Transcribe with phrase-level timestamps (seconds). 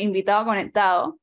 [0.00, 1.18] invitado conectado.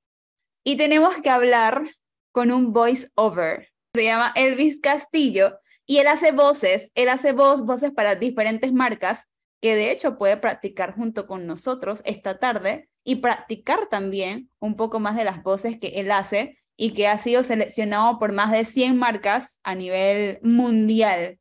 [0.64, 1.90] Y tenemos que hablar
[2.32, 3.70] con un voice over.
[3.94, 9.28] Se llama Elvis Castillo y él hace voces, él hace voz, voces para diferentes marcas
[9.62, 15.00] que de hecho puede practicar junto con nosotros esta tarde y practicar también un poco
[15.00, 18.66] más de las voces que él hace y que ha sido seleccionado por más de
[18.66, 21.40] 100 marcas a nivel mundial.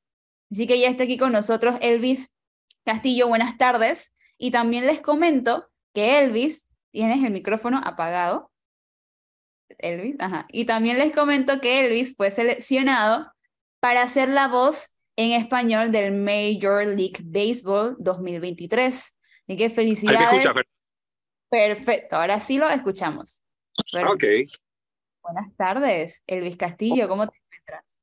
[0.51, 2.33] Así que ya está aquí con nosotros Elvis
[2.87, 4.13] Castillo, buenas tardes.
[4.39, 6.66] Y también les comento que Elvis,
[6.97, 8.51] tienes el micrófono apagado.
[9.77, 10.47] Elvis, ajá.
[10.51, 13.31] Y también les comento que Elvis fue seleccionado
[13.81, 18.95] para hacer la voz en español del Major League Baseball 2023.
[18.95, 20.49] Así que felicidades.
[21.51, 23.43] Perfecto, ahora sí lo escuchamos.
[23.93, 24.25] Ok.
[25.21, 27.99] Buenas tardes, Elvis Castillo, ¿cómo te encuentras?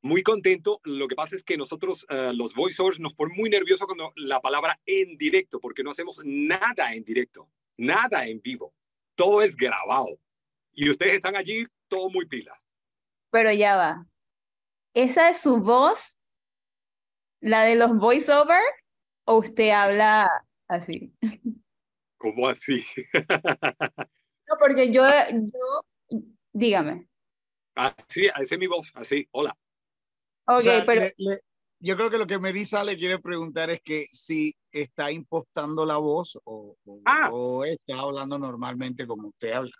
[0.00, 0.80] Muy contento.
[0.84, 4.40] Lo que pasa es que nosotros, uh, los voiceovers, nos ponen muy nerviosos cuando la
[4.40, 8.74] palabra en directo, porque no hacemos nada en directo, nada en vivo.
[9.14, 10.18] Todo es grabado.
[10.72, 12.52] Y ustedes están allí, todo muy pila.
[13.30, 14.06] Pero ya va.
[14.94, 16.18] ¿Esa es su voz?
[17.40, 18.64] ¿La de los voiceovers?
[19.24, 20.28] ¿O usted habla
[20.68, 21.12] así?
[22.18, 22.84] ¿Cómo así?
[24.48, 26.18] no, porque yo, yo,
[26.52, 27.08] dígame.
[27.74, 29.56] Así, esa es mi voz, así, hola.
[30.46, 31.02] Ok, pero...
[31.80, 35.96] yo creo que lo que Melissa le quiere preguntar es que si está impostando la
[35.96, 37.28] voz o, o, ah.
[37.32, 39.72] o está hablando normalmente como usted habla.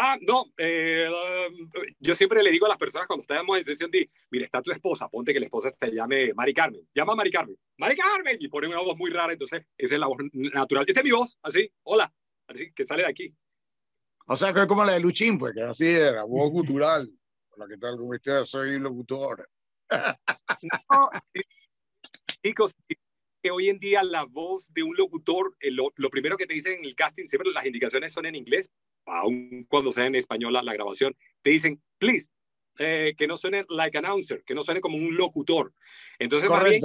[0.00, 1.10] Ah, no, eh,
[1.98, 4.70] yo siempre le digo a las personas cuando estamos en sesión de, mire, está tu
[4.70, 8.36] esposa, ponte que la esposa se llame Mari Carmen, llama a Mari Carmen, Mari Carmen,
[8.38, 10.84] y pone una voz muy rara, entonces esa es la voz natural.
[10.86, 12.14] Esta es mi voz, así, hola,
[12.46, 13.34] así que sale de aquí.
[14.28, 17.10] O sea, que es como la de Luchín, pues, que así era, voz gutural.
[17.50, 17.96] Hola, ¿qué tal?
[17.96, 18.48] ¿Cómo estás?
[18.48, 19.48] Soy locutor.
[20.90, 21.10] No,
[22.42, 22.74] chicos,
[23.42, 26.54] que hoy en día la voz de un locutor, eh, lo, lo primero que te
[26.54, 28.72] dicen en el casting, siempre las indicaciones son en inglés,
[29.06, 32.30] aun cuando sea en español la, la grabación, te dicen, please,
[32.78, 35.72] eh, que no suene like announcer, que no suene como un locutor.
[36.18, 36.80] Entonces, bien,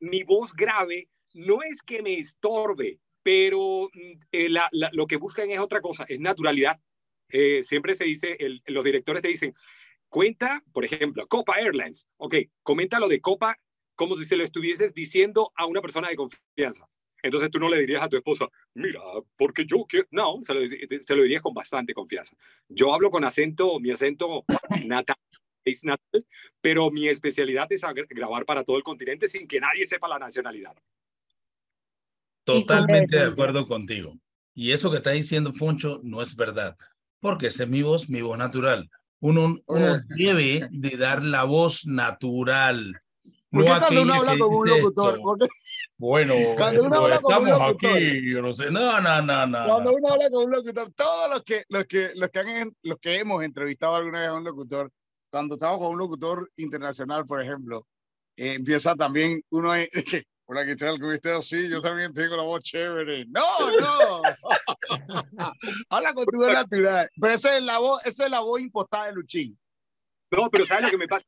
[0.00, 5.16] mi voz grave no es que me estorbe, pero mm, eh, la, la, lo que
[5.16, 6.80] buscan es otra cosa, es naturalidad.
[7.28, 9.54] Eh, siempre se dice, el, los directores te dicen,
[10.14, 13.58] cuenta, por ejemplo, Copa Airlines, ok, comenta lo de Copa
[13.96, 16.88] como si se lo estuvieses diciendo a una persona de confianza.
[17.20, 19.00] Entonces tú no le dirías a tu esposa, mira,
[19.36, 20.06] porque yo quiero.
[20.12, 22.36] No, se lo, se lo, dirías con bastante confianza.
[22.68, 24.44] Yo hablo con acento, mi acento
[24.86, 25.16] natal,
[25.64, 26.24] es natal,
[26.60, 30.76] pero mi especialidad es grabar para todo el continente sin que nadie sepa la nacionalidad.
[32.44, 34.16] Totalmente de acuerdo contigo.
[34.54, 36.76] Y eso que está diciendo Foncho no es verdad,
[37.18, 38.88] porque esa es mi voz, mi voz natural.
[39.24, 42.92] Uno, uno debe de dar la voz natural.
[43.50, 45.20] ¿Por qué no cuando uno habla con un locutor?
[45.96, 49.46] Bueno, cuando uno habla con estamos un locutor, aquí, yo no sé, no, no, no,
[49.46, 49.64] no.
[49.64, 52.98] Cuando uno habla con un locutor, todos los que, los que, los que, han, los
[52.98, 54.90] que hemos entrevistado alguna vez a un locutor,
[55.30, 57.86] cuando estamos con un locutor internacional, por ejemplo,
[58.36, 61.00] eh, empieza también uno es que, hola, ¿qué tal?
[61.00, 61.46] ¿Cómo estás?
[61.46, 63.26] Sí, yo también tengo la voz chévere.
[63.26, 63.40] No,
[63.80, 64.22] no.
[65.90, 67.08] habla con tu voz natural.
[67.20, 69.58] Pero esa es la voz, esa es la voz impostada de Luchín.
[70.30, 71.24] No, pero ¿sabes lo que me pasa?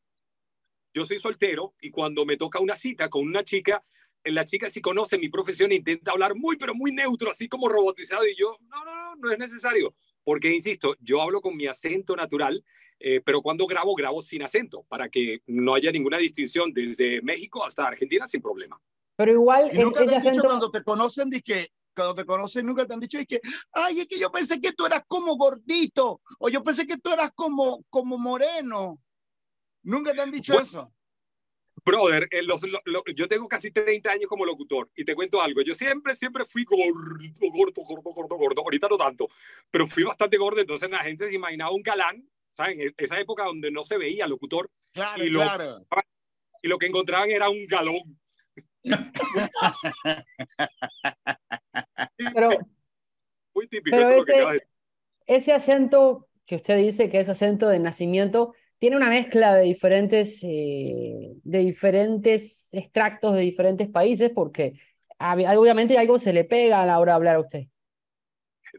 [0.95, 3.85] Yo soy soltero y cuando me toca una cita con una chica,
[4.25, 7.69] la chica sí conoce mi profesión e intenta hablar muy, pero muy neutro, así como
[7.69, 9.95] robotizado, y yo, no, no, no, no es necesario,
[10.25, 12.65] porque, insisto, yo hablo con mi acento natural,
[12.99, 17.65] eh, pero cuando grabo, grabo sin acento, para que no haya ninguna distinción desde México
[17.65, 18.81] hasta Argentina sin problema.
[19.17, 22.67] Pero igual, ¿Y nunca te han dicho cuando te conocen, de que cuando te conocen
[22.67, 23.41] nunca te han dicho, es que,
[23.73, 27.11] ay, es que yo pensé que tú eras como gordito, o yo pensé que tú
[27.11, 29.03] eras como, como moreno.
[29.83, 30.93] Nunca te han dicho bueno, eso.
[31.85, 35.41] Brother, eh, los, lo, lo, yo tengo casi 30 años como locutor y te cuento
[35.41, 35.63] algo.
[35.63, 36.93] Yo siempre, siempre fui gordo,
[37.39, 38.63] gordo, gordo, gordo, gordo.
[38.63, 39.29] Ahorita no tanto,
[39.71, 40.61] pero fui bastante gordo.
[40.61, 42.93] Entonces la gente se imaginaba un galán, ¿saben?
[42.97, 44.69] Esa época donde no se veía locutor.
[44.93, 45.87] Claro, y lo, claro.
[46.61, 48.19] Y lo que encontraban era un galón.
[52.35, 52.49] Pero,
[53.55, 53.97] Muy típico.
[53.97, 54.23] Pero
[55.27, 60.41] ese acento que usted dice que es acento de nacimiento tiene una mezcla de diferentes,
[60.43, 64.79] eh, de diferentes extractos de diferentes países, porque
[65.19, 67.65] obviamente algo se le pega a la hora de hablar a usted.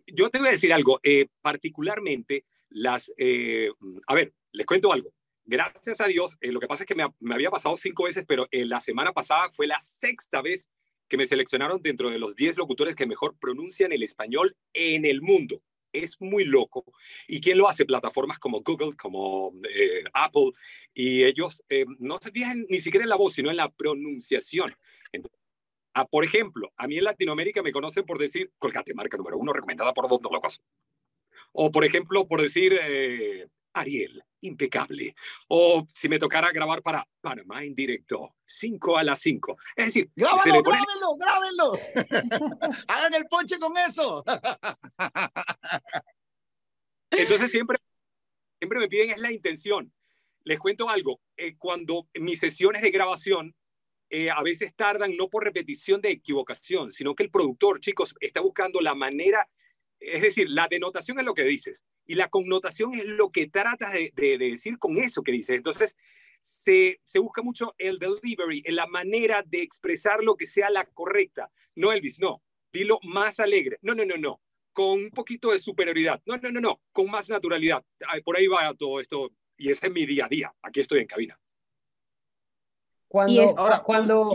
[0.05, 3.69] Yo te voy a decir algo, eh, particularmente las, eh,
[4.07, 5.11] a ver, les cuento algo.
[5.47, 8.25] Gracias a Dios, eh, lo que pasa es que me, me, había pasado cinco veces,
[8.27, 10.69] pero la semana pasada fue la sexta vez
[11.07, 15.21] que me seleccionaron dentro de los 10 locutores que mejor pronuncian el español en el
[15.21, 15.61] mundo
[15.94, 16.83] es muy loco.
[17.27, 17.85] ¿Y quién lo hace?
[17.85, 20.51] Plataformas como Google, como eh, Apple,
[20.94, 24.75] y ellos eh, no se fijan ni siquiera en la voz, sino en la pronunciación.
[25.11, 25.38] Entonces,
[25.97, 29.51] Ah, por ejemplo, a mí en Latinoamérica me conocen por decir Colgate, marca número uno,
[29.51, 30.61] recomendada por dos locos.
[31.53, 33.47] O, por ejemplo, por decir eh,
[33.79, 35.15] Ariel, impecable.
[35.47, 39.57] O si me tocara grabar para Panamá en directo, 5 a las 5.
[39.75, 41.79] Es decir, grábenlo, grábenlo, grábenlo.
[42.88, 44.24] Hagan el ponche con eso.
[47.12, 47.77] Entonces siempre,
[48.59, 49.94] siempre me piden es la intención.
[50.44, 53.56] Les cuento algo, eh, cuando mis sesiones de grabación
[54.09, 58.39] eh, a veces tardan no por repetición de equivocación, sino que el productor, chicos, está
[58.39, 59.50] buscando la manera,
[60.00, 63.94] es decir, la denotación es lo que dices y la connotación es lo que tratas
[63.94, 65.57] de, decir con eso que dices.
[65.57, 65.95] Entonces,
[66.39, 70.86] se, se, busca mucho el delivery, en la manera de expresar lo que sea la
[70.86, 71.51] correcta.
[71.75, 73.77] No, Elvis, no, dilo más alegre.
[73.81, 76.21] No, no, no, no, con un poquito de superioridad.
[76.25, 77.83] No, no, no, no, con más naturalidad.
[78.24, 80.54] Por ahí va todo esto y ese es mi día a día.
[80.62, 81.39] Aquí estoy en cabina.
[83.07, 84.30] Cuando, Ahora, cuando...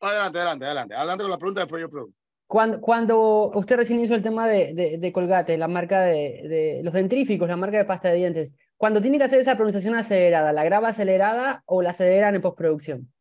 [0.00, 0.94] Adelante, adelante, adelante.
[0.94, 2.17] Adelante con la pregunta, después yo pregunto.
[2.48, 6.94] Cuando, cuando usted recién hizo el tema de, de, Colgate, la marca de, de, los
[6.94, 10.64] dentríficos, la marca de pasta de dientes, cuando tiene que hacer esa pronunciación acelerada, ¿la
[10.64, 13.12] graba acelerada o la aceleran en postproducción?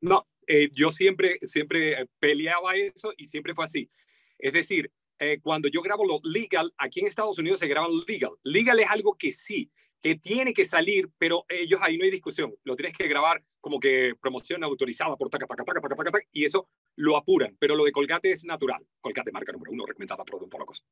[0.00, 3.90] No, eh, yo siempre, siempre peleaba eso y siempre fue así.
[4.38, 8.30] Es decir, eh, cuando yo grabo lo legal, aquí en Estados Unidos se graba legal.
[8.44, 9.68] Legal es algo que sí,
[10.00, 12.54] que tiene que salir, pero ellos ahí no hay discusión.
[12.62, 16.26] Lo tienes que grabar como que promoción autorizada por taca, taca, taca, taca, taca, taca,
[16.30, 17.56] y eso lo apuran.
[17.58, 18.86] Pero lo de Colgate es natural.
[19.00, 20.84] Colgate, marca número uno, recomendada por Odontólogos.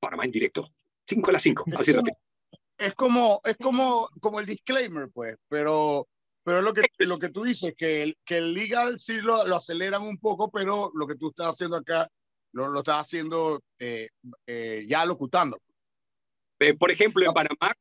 [0.00, 0.70] Panamá en directo.
[1.06, 1.64] 5 a las 5.
[1.76, 1.98] Así es.
[2.78, 6.06] Es como, es como, como el disclaimer, pues, pero,
[6.44, 9.56] pero lo que, lo que tú dices, que el, que el legal sí lo, lo
[9.56, 12.08] aceleran un poco, pero lo que tú estás haciendo acá
[12.52, 14.10] lo, lo estás haciendo eh,
[14.46, 15.60] eh, ya locutando.
[16.60, 17.74] Eh, por ejemplo, en Panamá,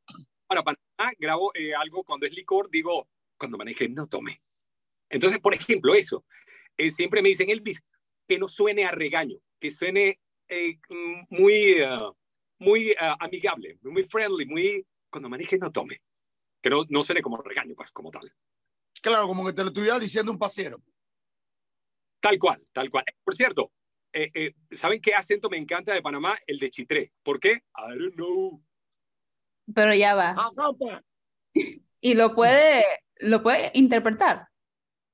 [0.47, 4.41] para Panamá grabo eh, algo cuando es licor, digo, cuando maneje, no tome.
[5.09, 6.25] Entonces, por ejemplo, eso.
[6.77, 7.81] Eh, siempre me dicen, Elvis,
[8.27, 10.19] que no suene a regaño, que suene
[10.49, 11.77] mm, muy,
[12.59, 16.01] muy amigable, muy friendly, muy, cuando maneje, no tome.
[16.61, 18.31] Que no, no suene como regaño, pues, como tal.
[19.01, 20.81] Claro, como que te lo estuviera diciendo un pasero.
[22.19, 23.05] Tal cual, tal cual.
[23.23, 23.71] Por cierto,
[24.71, 26.37] ¿saben qué acento me encanta de Panamá?
[26.45, 27.11] El de Chitré.
[27.23, 27.63] ¿Por qué?
[27.75, 28.61] I don't know.
[29.73, 30.35] Pero ya va.
[30.37, 31.01] Ah,
[32.01, 32.83] y lo puede,
[33.17, 34.47] lo puede interpretar.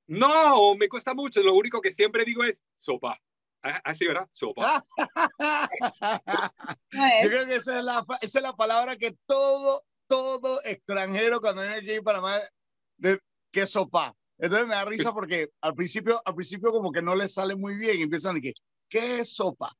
[0.08, 1.42] No, me cuesta mucho.
[1.42, 3.20] Lo único que siempre digo es sopa.
[3.62, 4.30] Así, ah, ¿verdad?
[4.34, 4.86] Sopa.
[6.92, 11.62] Yo creo que esa es, la, esa es la palabra que todo, todo extranjero cuando
[11.62, 13.20] viene aquí para Panamá,
[13.52, 14.14] que sopa.
[14.38, 17.76] Entonces me da risa porque al principio, al principio como que no le sale muy
[17.76, 18.02] bien.
[18.02, 18.54] Empiezan a decir,
[18.90, 19.72] ¿qué es sopa?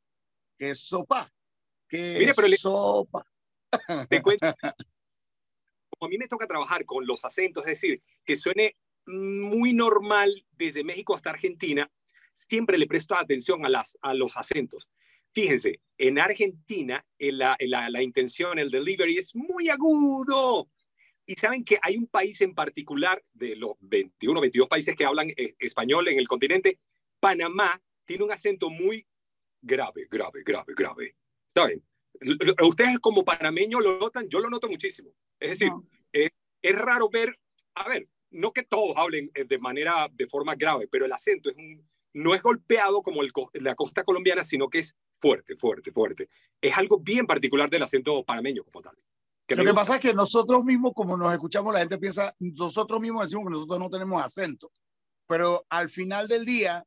[0.58, 1.30] ¿Qué es sopa?
[1.90, 3.26] ¿Qué es sopa?
[4.10, 4.48] Te cuento.
[5.90, 8.76] Como a mí me toca trabajar con los acentos, es decir, que suene
[9.08, 11.90] muy normal desde México hasta Argentina,
[12.34, 14.90] siempre le presto atención a, las, a los acentos.
[15.34, 20.70] Fíjense, en Argentina la, la, la, intención, el delivery es muy agudo.
[21.26, 25.30] Y saben que hay un país en particular, de los 21, 22 países que hablan
[25.30, 26.80] eh, español en el continente,
[27.20, 29.08] Panamá tiene un acento muy
[29.62, 31.16] grave, grave, grave, grave.
[31.48, 31.84] ¿Saben?
[32.62, 35.10] Ustedes como panameños lo notan, yo lo noto muchísimo.
[35.40, 35.72] Es decir,
[36.12, 37.38] es, raro ver,
[37.76, 41.50] a ver, no que todos hablen eh, de manera, de forma grave, pero el acento
[41.50, 41.56] es
[42.14, 46.30] no es golpeado como el, la costa colombiana, sino que es fuerte, fuerte, fuerte.
[46.62, 48.96] Es algo bien particular del acento panameño como tal.
[49.48, 53.24] lo que pasa es que nosotros mismos, como nos escuchamos, la gente piensa, nosotros mismos
[53.24, 54.72] decimos que nosotros no tenemos acento,
[55.28, 56.86] pero al final del día,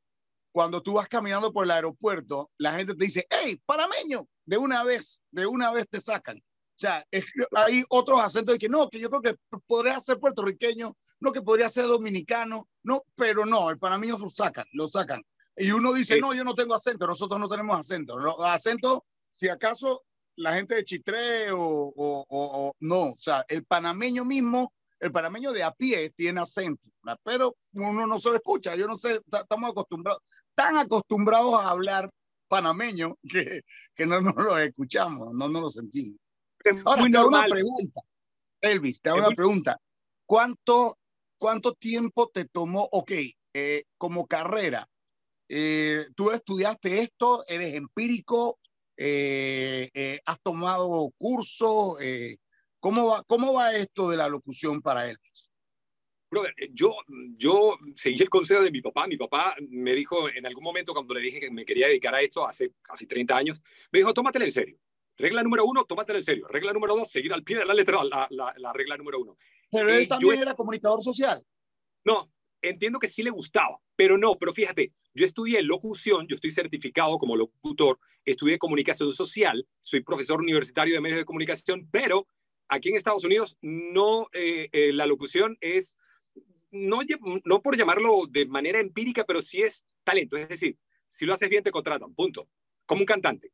[0.52, 4.84] cuando tú vas caminando por el aeropuerto, la gente te dice, hey, panameño, de una
[4.84, 6.42] vez, de una vez te sacan.
[6.76, 7.06] O sea,
[7.52, 11.40] hay otros acentos de que no, que yo creo que podría ser puertorriqueño, no que
[11.40, 15.22] podría ser dominicano, no, pero no, el panameño lo sacan, lo sacan.
[15.56, 18.18] Y uno dice, no, yo no tengo acento, nosotros no tenemos acento.
[18.18, 20.04] No, acento, si acaso
[20.36, 25.52] la gente de Chitré o, o, o, no, o sea, el panameño mismo, el panameño
[25.52, 26.90] de a pie tiene acento,
[27.22, 30.20] pero uno no se lo escucha, yo no sé, estamos acostumbrados,
[30.54, 32.10] tan acostumbrados a hablar
[32.48, 33.62] panameño que,
[33.94, 36.18] que no nos lo escuchamos, no nos lo sentimos.
[36.84, 38.00] Ahora, te hago una pregunta,
[38.60, 39.80] Elvis, te hago una pregunta.
[40.24, 40.98] ¿Cuánto,
[41.38, 43.12] ¿Cuánto tiempo te tomó, ok,
[43.54, 44.88] eh, como carrera?
[45.48, 47.44] Eh, ¿Tú estudiaste esto?
[47.46, 48.58] ¿Eres empírico?
[48.96, 51.98] Eh, ¿Has tomado cursos?
[52.80, 55.50] ¿cómo, va, ¿Cómo va esto de la locución para Elvis?
[56.44, 56.94] Eh, yo,
[57.36, 59.06] yo seguí el consejo de mi papá.
[59.06, 62.20] Mi papá me dijo en algún momento cuando le dije que me quería dedicar a
[62.20, 64.78] esto hace casi 30 años, me dijo, tómatelo en serio.
[65.18, 66.46] Regla número uno, tómatelo en serio.
[66.48, 69.36] Regla número dos, seguir al pie de la letra la, la, regla número uno.
[69.70, 71.42] Pero él eh, también era comunicador social.
[72.04, 72.30] No,
[72.60, 77.18] entiendo que sí le gustaba, pero no, pero fíjate, yo estudié locución, yo estoy certificado
[77.18, 82.28] como locutor, estudié comunicación social, soy profesor universitario de medios de comunicación, pero
[82.68, 85.96] aquí en Estados Unidos no, eh, eh, la locución es,
[86.70, 87.00] no,
[87.44, 91.48] no por llamarlo de manera empírica, pero sí es talento, es decir, si lo haces
[91.48, 92.48] bien te contratan, punto,
[92.84, 93.52] como un cantante.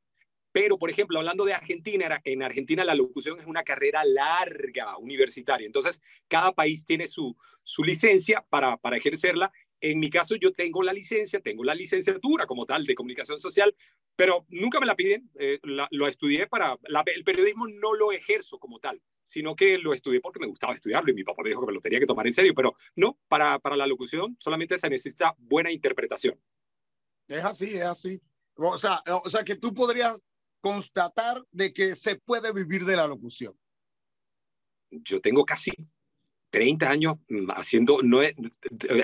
[0.52, 5.66] Pero, por ejemplo, hablando de Argentina, en Argentina la locución es una carrera larga, universitaria.
[5.66, 9.50] Entonces, cada país tiene su, su licencia para, para ejercerla.
[9.80, 13.74] En mi caso, yo tengo la licencia, tengo la licenciatura como tal de comunicación social,
[14.14, 15.28] pero nunca me la piden.
[15.38, 16.78] Eh, lo estudié para...
[17.06, 21.10] el periodismo no lo ejerzo como tal, sino que lo estudié porque me gustaba estudiarlo
[21.10, 23.18] y mi papá me dijo que me lo tenía que tomar en serio, pero no,
[23.26, 26.38] para, para la locución solamente se necesita buena interpretación.
[27.26, 28.20] Es así, es así.
[28.54, 30.22] O sea, o sea que tú podrías
[30.62, 33.52] constatar de que se puede vivir de la locución?
[34.90, 35.72] Yo tengo casi
[36.50, 38.20] 30 años mm, haciendo, no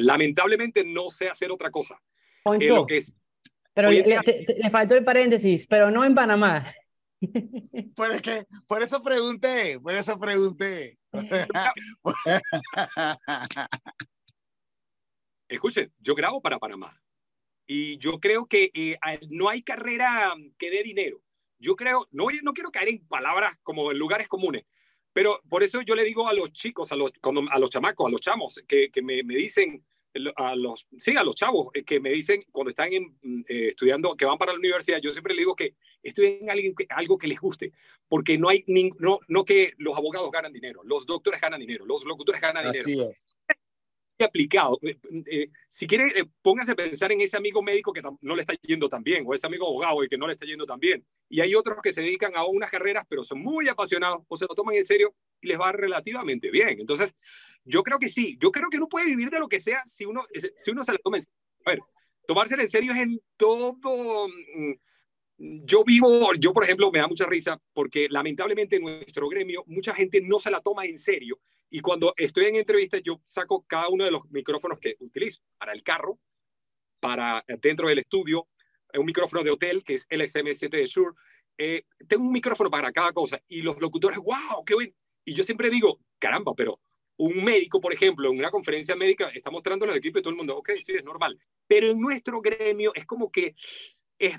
[0.01, 2.01] lamentablemente no sé hacer otra cosa.
[2.45, 3.13] lo que es,
[3.79, 6.67] pero le, faltó el paréntesis, pero no en Panamá.
[7.95, 10.99] Por, que, por eso pregunté, por eso pregunté.
[15.49, 17.01] Escuchen, yo grabo para Panamá
[17.67, 18.99] y yo creo que eh,
[19.31, 21.23] no hay carrera que dé dinero
[21.59, 24.65] yo creo, no, no quiero caer en palabras como en lugares comunes,
[25.13, 27.13] pero por eso yo le digo a los chicos, a los,
[27.51, 29.85] a los chamacos, a los chamos, que, que me, me, dicen,
[30.37, 34.17] a los, sí, a los chavos, eh, que me dicen cuando están mm, eh, estudiando,
[34.17, 37.41] que van para la universidad, yo siempre les digo que estudien alguien, algo que les
[37.41, 37.73] guste,
[38.09, 38.65] porque no hay,
[38.99, 42.93] no, no que los abogados ganan dinero, los doctores ganan dinero, los locutores ganan Así
[42.93, 43.11] dinero.
[43.11, 43.38] Es
[44.25, 44.79] aplicado.
[44.83, 48.41] Eh, eh, si quiere, eh, póngase a pensar en ese amigo médico que no le
[48.43, 51.05] está yendo tan bien, o ese amigo abogado que no le está yendo tan bien.
[51.29, 54.47] Y hay otros que se dedican a unas carreras, pero son muy apasionados o se
[54.47, 56.81] lo toman en serio y les va relativamente bien.
[56.81, 57.15] Entonces,
[57.65, 60.05] yo creo que sí, yo creo que uno puede vivir de lo que sea si
[60.05, 60.25] uno,
[60.57, 61.39] si uno se lo toma en serio.
[61.65, 61.81] A ver,
[62.27, 64.29] tomárselo en serio es en todo.
[64.29, 64.73] Mm,
[65.39, 69.95] yo vivo, yo por ejemplo, me da mucha risa porque lamentablemente en nuestro gremio mucha
[69.95, 71.39] gente no se la toma en serio
[71.71, 75.73] y cuando estoy en entrevistas, yo saco cada uno de los micrófonos que utilizo para
[75.73, 76.19] el carro,
[77.01, 78.49] para dentro del estudio,
[78.95, 81.15] un micrófono de hotel que es LSM7 de Shure.
[81.59, 84.95] Eh, tengo un micrófono para cada cosa y los locutores, wow, qué bien.
[85.25, 86.81] Y yo siempre digo, caramba, pero
[87.19, 90.37] un médico, por ejemplo, en una conferencia médica está mostrando los equipos y todo el
[90.37, 91.39] mundo, ok, sí, es normal.
[91.67, 93.55] Pero en nuestro gremio es como que,
[94.19, 94.35] es,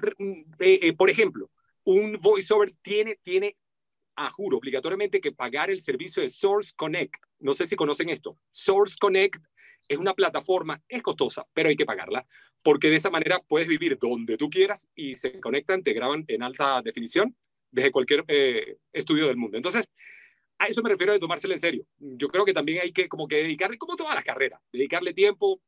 [0.60, 1.52] eh, eh, por ejemplo,
[1.84, 3.58] un voiceover tiene, tiene
[4.20, 7.24] a juro, obligatoriamente que pagar el servicio de Source Connect.
[7.40, 8.38] No sé si conocen esto.
[8.52, 9.42] Source Connect
[9.88, 12.28] es una plataforma, es costosa, pero hay que pagarla,
[12.62, 16.44] porque de esa manera puedes vivir donde tú quieras y se conectan, te graban en
[16.44, 17.34] alta definición
[17.72, 19.56] desde cualquier eh, estudio del mundo.
[19.56, 19.88] Entonces,
[20.58, 21.86] a eso me refiero de tomárselo en serio.
[21.98, 25.62] Yo creo que también hay que como que dedicarle, como todas las carreras, dedicarle tiempo.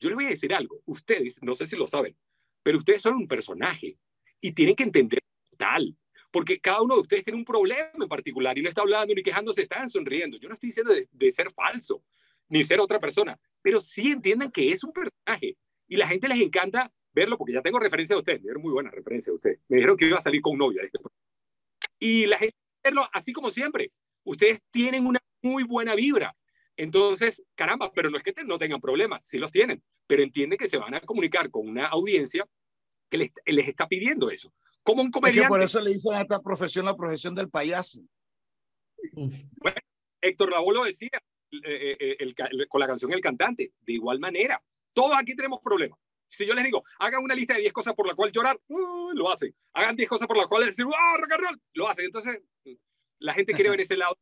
[0.00, 2.16] Yo les voy a decir algo, ustedes, no sé si lo saben,
[2.64, 3.96] pero ustedes son un personaje
[4.40, 5.20] y tienen que entender
[5.56, 5.96] tal
[6.32, 9.22] porque cada uno de ustedes tiene un problema en particular y no está hablando ni
[9.22, 10.38] quejándose, están sonriendo.
[10.38, 12.02] Yo no estoy diciendo de, ser falso,
[12.48, 16.40] ni ser otra persona, pero sí entiendan que es un personaje y la gente les
[16.40, 19.60] encanta verlo porque ya tengo referencia de ustedes, me dieron muy buena referencia de ustedes.
[19.68, 20.82] Me dijeron que iba a salir con novia.
[21.98, 23.92] Y la gente verlo así como siempre.
[24.24, 26.34] Ustedes tienen una muy buena vibra.
[26.76, 30.66] Entonces, caramba, pero no es que no tengan problemas, sí los tienen, pero entienden que
[30.66, 32.48] se van a comunicar con una audiencia
[33.10, 34.54] que les está pidiendo eso.
[34.82, 35.48] Como un comediante.
[35.48, 38.00] por eso le dicen a esta profesión la profesión del payaso.
[39.12, 39.76] Bueno,
[40.20, 41.10] Héctor Lavoe lo decía
[41.52, 43.72] eh, eh, eh, con la canción El Cantante.
[43.80, 44.62] De igual manera,
[44.92, 45.98] todos aquí tenemos problemas.
[46.28, 49.12] Si yo les digo, hagan una lista de 10 cosas por las cuales llorar, uh,
[49.12, 49.54] lo hacen.
[49.74, 51.60] Hagan 10 cosas por las cuales decir, ¡ah, rock and roll!
[51.74, 52.06] Lo hacen.
[52.06, 52.40] Entonces,
[53.18, 54.18] la gente quiere ver ese lado.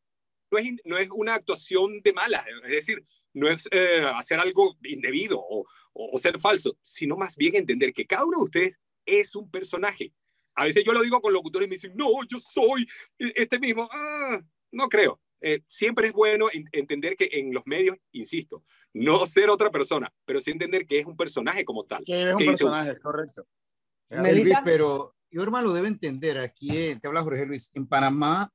[0.50, 3.68] No es, no es una actuación de mala, es decir, no es
[4.16, 8.44] hacer algo indebido o, o, ser falso, sino más bien entender que cada uno de
[8.44, 10.12] ustedes es un personaje
[10.54, 12.86] a veces yo lo digo con locutores y me dicen, no, yo soy
[13.18, 13.88] este mismo.
[13.92, 14.40] Ah,
[14.72, 15.20] no creo.
[15.40, 20.38] Eh, siempre es bueno entender que en los medios, insisto, no ser otra persona, pero
[20.38, 22.02] sí entender que es un personaje como tal.
[22.04, 23.44] Que eres un personaje, correcto.
[24.10, 26.38] Elvis, pero yo, hermano, lo debe entender.
[26.38, 27.70] Aquí eh, te habla Jorge Luis.
[27.74, 28.52] En Panamá,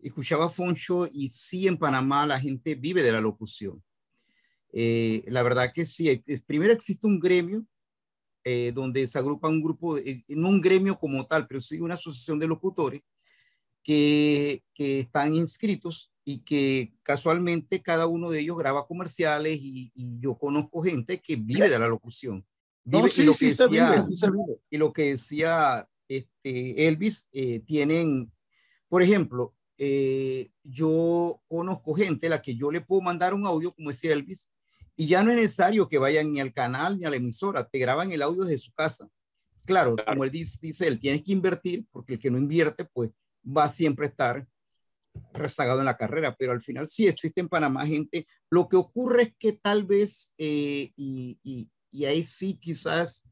[0.00, 3.82] escuchaba Foncho y sí, en Panamá la gente vive de la locución.
[4.72, 6.22] Eh, la verdad que sí.
[6.46, 7.64] Primero existe un gremio
[8.44, 9.96] eh, donde se agrupa un grupo,
[10.28, 13.02] no un gremio como tal, pero sí una asociación de locutores
[13.82, 20.36] que, que están inscritos y que casualmente cada uno de ellos graba comerciales y, yo
[20.36, 22.46] conozco gente que vive de la locución.
[22.84, 24.60] no, sí, sí, se vive, sí se vive.
[24.70, 28.30] Y lo que decía este, Elvis, eh, tienen,
[28.88, 33.72] por ejemplo, eh, yo conozco gente a la que yo le puedo mandar un audio,
[33.72, 34.50] como decía Elvis,
[34.96, 37.78] Y ya no es necesario que vayan ni al canal ni a la emisora, te
[37.78, 39.08] graban el audio desde su casa.
[39.64, 43.10] Claro, como él dice, dice él, tienes que invertir porque el que no invierte, pues
[43.44, 44.46] va a siempre estar
[45.32, 48.26] rezagado en la carrera, pero al final sí existe en Panamá gente.
[48.50, 53.24] Lo que ocurre es que tal vez, eh, y, y, y, ahí sí quizás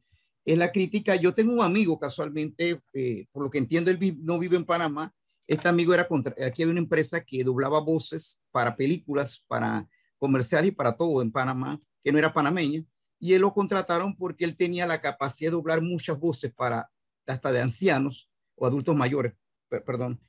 [0.44, 4.38] es la crítica, yo tengo un amigo casualmente, eh, por lo que entiendo, él no
[4.38, 5.12] vive en Panamá,
[5.46, 9.88] este amigo era contra, aquí hay una empresa que doblaba voces para películas, para
[10.20, 12.84] comerciales y para todo en Panamá, que no era panameña,
[13.18, 16.88] y él lo contrataron porque él tenía la capacidad de doblar muchas voces para
[17.26, 19.34] hasta de ancianos o adultos mayores,
[19.68, 20.20] perdón,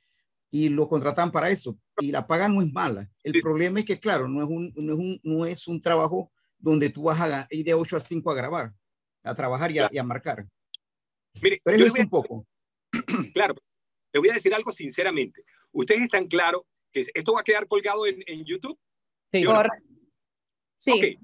[0.50, 1.78] y lo contratan para eso.
[1.98, 3.10] Y la paga no es mala.
[3.22, 6.32] El problema es que, claro, no es un, no es un, no es un trabajo
[6.58, 8.72] donde tú vas a ir de 8 a 5 a grabar,
[9.24, 10.46] a trabajar y a, y a marcar.
[11.40, 12.46] Mire, Pero eso es un poco.
[13.34, 13.54] Claro,
[14.12, 15.44] le voy a decir algo sinceramente.
[15.72, 18.78] Ustedes están claros que esto va a quedar colgado en, en YouTube.
[19.32, 19.62] Sí, ¿Sí, no?
[20.78, 20.92] sí.
[20.92, 21.18] Okay.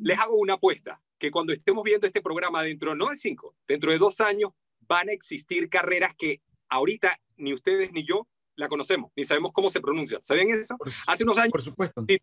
[0.00, 3.92] Les hago una apuesta, que cuando estemos viendo este programa dentro, no de cinco, dentro
[3.92, 9.12] de dos años, van a existir carreras que ahorita ni ustedes ni yo la conocemos,
[9.14, 10.20] ni sabemos cómo se pronuncia.
[10.20, 10.76] ¿Saben eso?
[10.76, 12.04] Por, Hace unos años, por supuesto.
[12.08, 12.18] Si,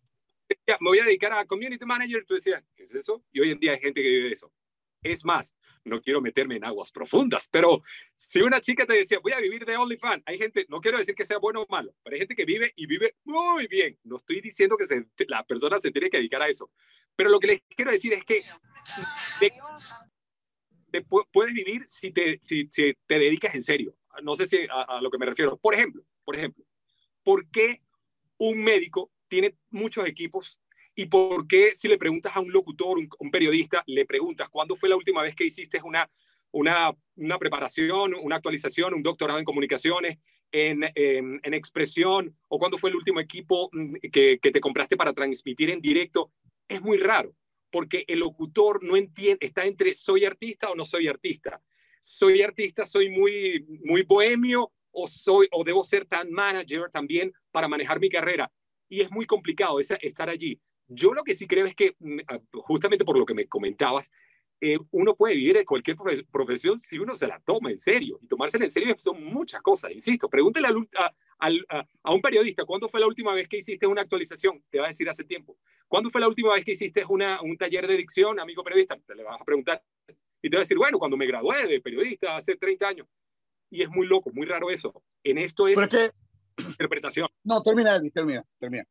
[0.67, 3.24] me voy a dedicar a community manager, tú decías, ¿qué es eso?
[3.31, 4.51] Y hoy en día hay gente que vive eso.
[5.03, 5.55] Es más,
[5.86, 7.81] no quiero meterme en aguas profundas, pero
[8.15, 11.15] si una chica te decía, voy a vivir de OnlyFans, hay gente, no quiero decir
[11.15, 13.98] que sea bueno o malo, pero hay gente que vive y vive muy bien.
[14.03, 16.71] No estoy diciendo que se, la persona se tiene que dedicar a eso,
[17.15, 18.43] pero lo que les quiero decir es que
[20.91, 23.95] de, puedes vivir si te, si, te dedicas en serio.
[24.24, 25.55] No sé si a, a lo que me refiero.
[25.57, 26.65] Por ejemplo, por ejemplo,
[27.24, 27.81] ¿por qué
[28.38, 30.59] un médico tiene muchos equipos
[30.96, 34.75] ¿Y por qué si le preguntas a un locutor, un, un, periodista, le preguntas cuándo
[34.75, 36.10] fue la última vez que hiciste una,
[36.51, 40.17] una, una preparación, una actualización, un doctorado en comunicaciones,
[40.51, 43.69] en, en, en expresión, o cuándo fue el último equipo
[44.12, 46.31] que, que, te compraste para transmitir en directo?
[46.67, 47.36] Es muy raro,
[47.72, 51.62] porque el locutor no entiende, está entre soy artista o no soy artista.
[52.01, 57.67] Soy artista, soy muy, muy bohemio, o, soy, o debo ser tan manager también para
[57.67, 58.51] manejar mi carrera.
[58.88, 60.59] Y es muy complicado esa, estar allí.
[60.89, 61.95] Yo lo que sí creo es que,
[62.51, 64.11] justamente por lo que me comentabas,
[64.59, 65.95] eh, uno puede vivir en cualquier
[66.31, 68.19] profesión si uno se la toma en serio.
[68.21, 70.27] Y tomársela en serio son muchas cosas, insisto.
[70.27, 70.73] Pregúntele a,
[71.39, 74.63] a, a, a, un periodista, ¿cuándo fue la última vez que hiciste una actualización?
[74.69, 75.57] Te va a decir hace tiempo.
[75.87, 78.97] ¿Cuándo fue la última vez que hiciste una, un taller de dicción, amigo periodista?
[79.05, 79.83] Te le vas a preguntar.
[80.41, 83.07] Y te va a decir, bueno, cuando me gradué de periodista hace 30 años.
[83.69, 85.03] Y es muy loco, muy raro eso.
[85.23, 85.77] En esto es
[86.57, 87.27] interpretación.
[87.43, 88.83] No, termina, termina, termina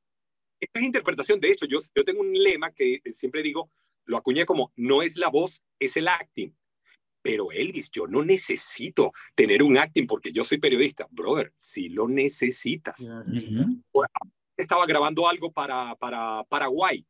[0.61, 1.41] esta es interpretación.
[1.41, 3.71] De hecho, yo, yo tengo un lema que siempre digo,
[4.05, 6.55] lo acuñé como, no es la voz, es el acting.
[7.23, 11.07] Pero Elvis, yo no necesito tener un acting porque yo soy periodista.
[11.11, 13.01] Brother, si lo necesitas.
[13.01, 13.83] Uh -huh.
[14.57, 17.05] Estaba grabando algo para, para Paraguay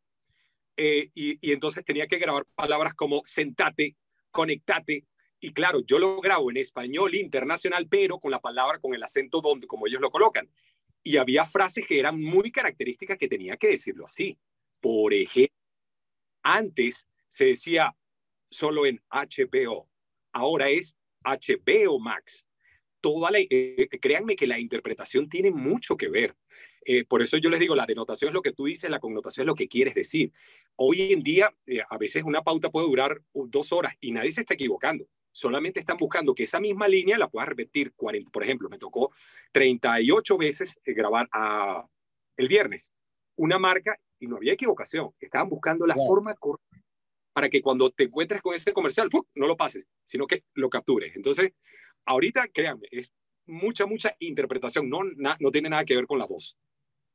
[0.76, 3.96] eh, y, y entonces tenía que grabar palabras como sentate,
[4.30, 5.06] conectate,
[5.40, 9.40] y claro, yo lo grabo en español internacional, pero con la palabra, con el acento
[9.40, 10.48] donde, como ellos lo colocan
[11.08, 14.36] y había frases que eran muy características que tenía que decirlo así.
[14.78, 15.56] Por ejemplo,
[16.42, 17.96] antes se decía
[18.50, 19.88] solo en HBO,
[20.32, 22.44] ahora es HBO Max.
[23.00, 26.36] Toda la, eh, créanme que la interpretación tiene mucho que ver.
[26.84, 29.44] Eh, por eso yo les digo, la denotación es lo que tú dices, la connotación
[29.44, 30.30] es lo que quieres decir.
[30.76, 34.42] Hoy en día, eh, a veces una pauta puede durar dos horas y nadie se
[34.42, 38.30] está equivocando solamente están buscando que esa misma línea la pueda repetir 40.
[38.30, 39.12] Por ejemplo, me tocó
[39.52, 41.86] 38 veces grabar a,
[42.36, 42.92] el viernes
[43.36, 45.10] una marca y no había equivocación.
[45.20, 46.06] Estaban buscando la wow.
[46.06, 46.82] forma correcta
[47.32, 49.22] para que cuando te encuentres con ese comercial, ¡pum!
[49.34, 51.14] no lo pases, sino que lo captures.
[51.14, 51.52] Entonces,
[52.04, 53.12] ahorita, créanme, es
[53.46, 56.56] mucha, mucha interpretación, no, na, no tiene nada que ver con la voz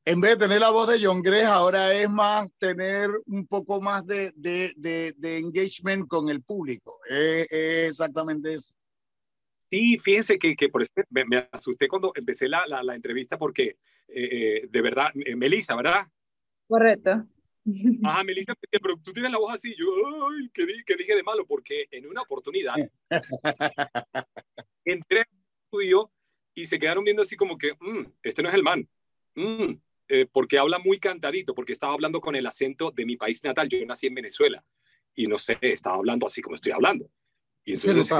[0.06, 3.82] en vez de tener la voz de John Gress, ahora es más tener un poco
[3.82, 7.00] más de, de, de, de engagement con el público.
[7.10, 8.74] Es, es, exactamente eso.
[9.70, 13.38] Sí, fíjense que, que por eso me, me, asusté cuando empecé la, la, la entrevista
[13.38, 16.06] porque eh, eh, de verdad, eh, Melissa, ¿verdad?
[16.68, 17.26] Correcto.
[18.04, 19.86] Ajá, Melissa, pero tú tienes la voz así, yo,
[20.28, 21.46] ay, ¿qué, qué dije de malo?
[21.48, 22.76] Porque en una oportunidad
[24.86, 25.28] entré al
[25.64, 26.12] estudio
[26.54, 28.88] y se quedaron viendo así como que, mmm, este no es el man.
[29.36, 29.76] Mm,
[30.16, 33.68] eh, porque habla muy cantadito, porque estaba hablando con el acento de mi país natal.
[33.68, 34.64] Yo nací en Venezuela
[35.16, 37.10] y no sé, estaba hablando así como estoy hablando.
[37.66, 38.12] Y entonces,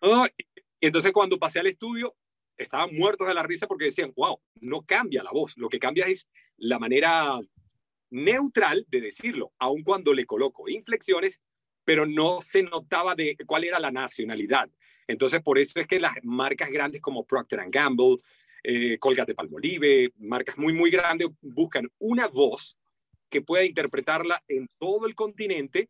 [0.00, 2.14] oh, y entonces cuando pasé al estudio,
[2.56, 6.06] estaban muertos de la risa porque decían, wow, no cambia la voz, lo que cambia
[6.06, 6.28] es
[6.58, 7.40] la manera
[8.10, 11.42] neutral de decirlo, aun cuando le coloco inflexiones,
[11.84, 14.70] pero no se notaba de cuál era la nacionalidad.
[15.08, 18.18] Entonces, por eso es que las marcas grandes como Procter Gamble,
[18.62, 22.76] eh, Colgate Palmolive, marcas muy, muy grandes, buscan una voz
[23.28, 25.88] que pueda interpretarla en todo el continente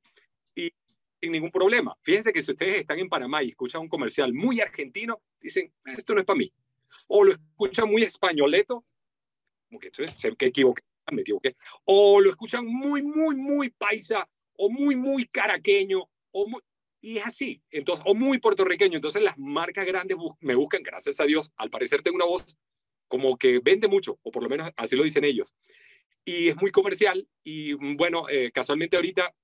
[0.54, 0.72] y
[1.20, 1.96] sin ningún problema.
[2.02, 6.14] Fíjense que si ustedes están en Panamá y escuchan un comercial muy argentino, dicen, esto
[6.14, 6.52] no es para mí.
[7.08, 8.84] O lo escuchan muy españoleto,
[9.68, 11.56] como que equivoqué, me equivoqué.
[11.84, 16.60] O lo escuchan muy, muy, muy paisa, o muy, muy caraqueño, o muy,
[17.00, 18.96] y es así, entonces, o muy puertorriqueño.
[18.96, 22.58] Entonces las marcas grandes me buscan, gracias a Dios, al parecer tengo una voz
[23.08, 25.54] como que vende mucho, o por lo menos así lo dicen ellos.
[26.24, 29.34] Y es muy comercial y bueno, eh, casualmente ahorita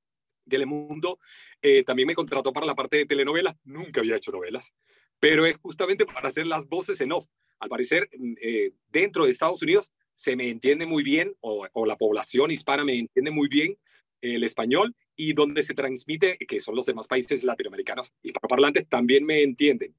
[0.48, 1.18] Telemundo
[1.62, 4.74] eh, también me contrató para la parte de telenovelas, nunca había hecho novelas,
[5.18, 7.26] pero es justamente para hacer las voces en off.
[7.58, 11.96] Al parecer, mm, eh, dentro de Estados Unidos se me entiende muy bien, o la
[11.96, 13.76] población hispana me entiende muy bien
[14.22, 19.24] el español y donde se transmite, que son los demás países latinoamericanos y parlantes, también
[19.24, 19.94] me entienden.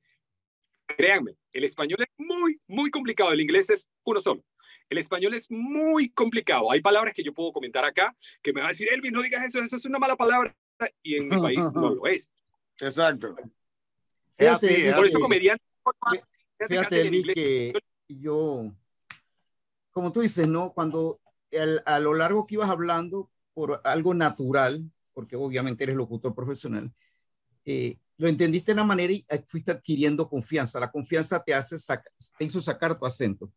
[0.86, 4.44] Créanme, el español es muy, muy complicado, el inglés es uno solo.
[4.90, 6.72] El español es muy complicado.
[6.72, 9.44] Hay palabras que yo puedo comentar acá que me van a decir, Elvin, no digas
[9.44, 10.56] eso, eso es una mala palabra.
[11.04, 12.32] Y en mi país no lo es.
[12.80, 13.36] Exacto.
[14.38, 15.64] Es así, Por eso, comediante.
[16.68, 17.74] Fíjate, Elvin, que
[18.08, 18.72] yo,
[19.92, 20.72] como tú dices, ¿no?
[20.72, 21.20] Cuando
[21.52, 26.94] el, a lo largo que ibas hablando, por algo natural, porque obviamente eres locutor profesional,
[27.66, 30.80] eh, lo entendiste de una manera y fuiste adquiriendo confianza.
[30.80, 31.76] La confianza te hace
[32.38, 33.52] te hizo sacar tu acento.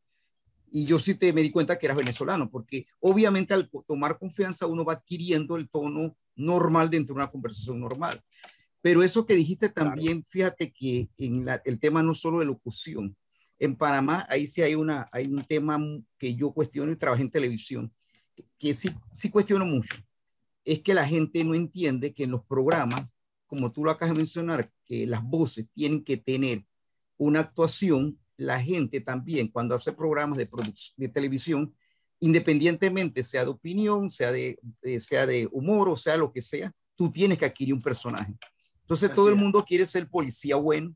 [0.70, 4.66] Y yo sí te me di cuenta que eras venezolano, porque obviamente al tomar confianza
[4.66, 8.24] uno va adquiriendo el tono normal dentro de una conversación normal.
[8.80, 13.14] Pero eso que dijiste también, fíjate que en la, el tema no solo de locución,
[13.58, 15.78] en Panamá ahí sí hay, una, hay un tema
[16.16, 17.92] que yo cuestiono y trabajé en televisión,
[18.58, 19.98] que sí, sí cuestiono mucho,
[20.64, 24.20] es que la gente no entiende que en los programas, como tú lo acabas de
[24.20, 26.64] mencionar, que las voces tienen que tener
[27.16, 30.48] una actuación, la gente también cuando hace programas de,
[30.96, 31.74] de televisión,
[32.20, 36.72] independientemente sea de opinión, sea de, eh, sea de humor o sea lo que sea,
[36.94, 38.34] tú tienes que adquirir un personaje.
[38.82, 40.94] Entonces todo el mundo quiere ser policía bueno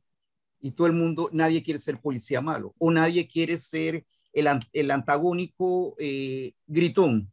[0.60, 4.90] y todo el mundo, nadie quiere ser policía malo o nadie quiere ser el, el
[4.90, 7.30] antagónico eh, gritón.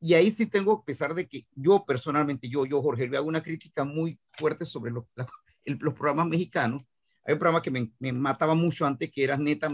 [0.00, 3.28] Y ahí sí tengo, a pesar de que yo personalmente, yo, yo Jorge, le hago
[3.28, 5.04] una crítica muy fuerte sobre los,
[5.64, 6.82] los programas mexicanos.
[7.24, 9.72] Hay un programa que me, me mataba mucho antes, que era Neta,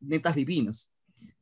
[0.00, 0.92] Netas Divinas,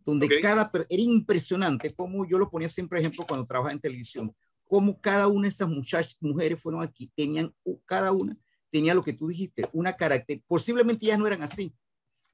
[0.05, 4.35] donde cada, era impresionante como yo lo ponía siempre ejemplo cuando trabajaba en televisión,
[4.67, 8.37] como cada una de esas muchachas, mujeres fueron aquí, tenían, cada una
[8.71, 11.75] tenía lo que tú dijiste, una carácter, posiblemente ellas no eran así,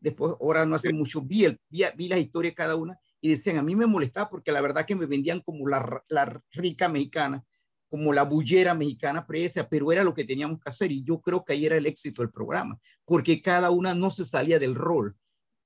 [0.00, 3.30] después, ahora no hace mucho, vi, el, vi, vi la historia de cada una y
[3.30, 6.88] decían, a mí me molestaba porque la verdad que me vendían como la, la rica
[6.88, 7.44] mexicana,
[7.88, 11.44] como la bullera mexicana presa, pero era lo que teníamos que hacer y yo creo
[11.44, 15.16] que ahí era el éxito del programa, porque cada una no se salía del rol.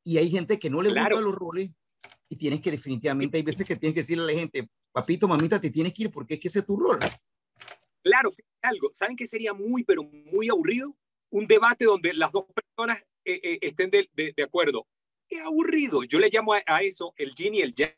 [0.05, 1.71] Y hay gente que no le gusta los roles
[2.29, 5.61] y tienes que definitivamente, hay veces que tienes que decirle a la gente, papito, mamita,
[5.61, 6.99] te tienes que ir porque es que ese es tu rol.
[8.03, 10.97] Claro, algo, ¿saben qué sería muy, pero muy aburrido?
[11.31, 14.87] Un debate donde las dos personas eh, eh, estén de, de, de acuerdo
[15.33, 16.05] qué aburrido.
[16.05, 17.95] Yo le llamo a, eso el yin y el yang.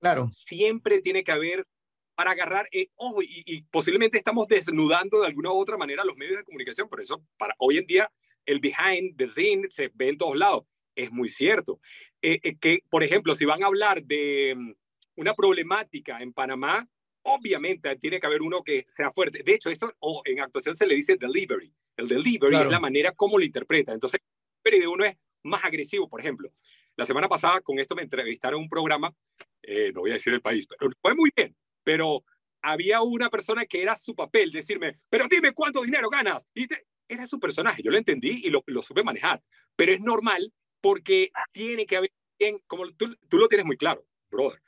[0.00, 0.28] Claro.
[0.30, 1.66] Siempre tiene que haber
[2.14, 6.38] para agarrar, eh, ojo, y, posiblemente estamos desnudando de alguna u otra manera los medios
[6.38, 8.10] de comunicación, por eso para hoy en día
[8.44, 10.64] el behind the scene se ve en todos lados.
[10.94, 11.80] Es muy cierto.
[12.20, 14.72] Eh, eh, que, por ejemplo, si van a hablar de mm,
[15.16, 16.86] una problemática en Panamá,
[17.22, 19.42] obviamente tiene que haber uno que sea fuerte.
[19.44, 21.72] De hecho, eso o en actuación se le dice delivery.
[21.96, 23.92] El delivery es la manera como lo interpreta.
[23.92, 26.52] Entonces, el delivery de uno es más agresivo, por ejemplo.
[26.96, 29.14] La semana pasada con esto me entrevistaron en un programa,
[29.62, 32.24] eh, no voy a decir el país, pero fue muy bien, pero
[32.62, 36.44] había una persona que era su papel, decirme, pero dime cuánto dinero ganas.
[36.54, 36.66] Y
[37.08, 39.42] era su personaje, yo lo entendí y lo, lo, supe manejar,
[39.76, 44.04] pero es normal porque tiene que haber alguien, como tú, tú lo tienes muy claro,
[44.30, 44.62] brother,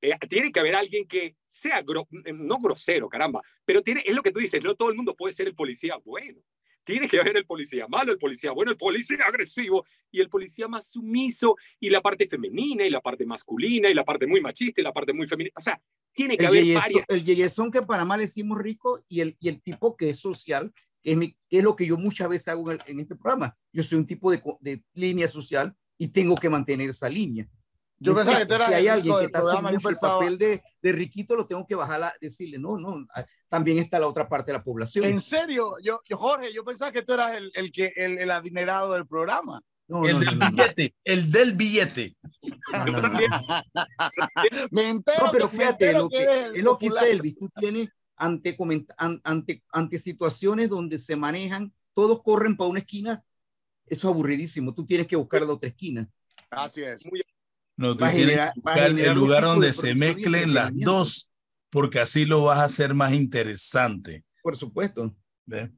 [0.00, 1.84] eh, tiene que haber alguien que sea,
[2.32, 5.34] no grosero, caramba, pero tiene, es lo que tú dices, no todo el mundo puede
[5.34, 6.40] ser el policía bueno
[6.84, 10.68] tiene que haber el policía malo, el policía bueno, el policía agresivo y el policía
[10.68, 14.80] más sumiso y la parte femenina y la parte masculina y la parte muy machista
[14.80, 15.54] y la parte muy femenina.
[15.56, 15.80] O sea,
[16.12, 17.04] tiene que el haber yeyezón, varias.
[17.08, 20.72] El yeyezón que para mal decimos rico y el, y el tipo que es social,
[21.02, 23.16] que es, mi, que es lo que yo muchas veces hago en, el, en, este
[23.16, 23.56] programa.
[23.72, 27.48] Yo soy un tipo de, de línea social y tengo que mantener esa línea.
[28.02, 30.92] Yo pensaba que tú eras si hay alguien que está haciendo el papel de, de,
[30.92, 33.06] riquito, lo tengo que bajar a decirle, no, no,
[33.48, 35.04] también está la otra parte de la población.
[35.04, 38.30] En serio, yo, yo Jorge, yo pensaba que tú eras el, el que, el, el,
[38.30, 39.60] adinerado del programa.
[39.86, 42.16] No, el no, del no, billete, el del billete.
[44.70, 45.26] me entero.
[45.26, 48.56] No, pero fíjate, lo que, que es lo que dice Elvis, tú tienes ante,
[48.96, 53.22] ante, ante situaciones donde se manejan, todos corren para una esquina,
[53.86, 56.08] eso es aburridísimo, tú tienes que buscar la otra esquina.
[56.50, 57.06] Así es.
[57.06, 57.20] Muy
[57.80, 61.30] no, tú tienes que buscar el lugar donde se mezclen las dos
[61.70, 64.22] porque así lo vas a hacer más interesante.
[64.42, 65.16] Por supuesto.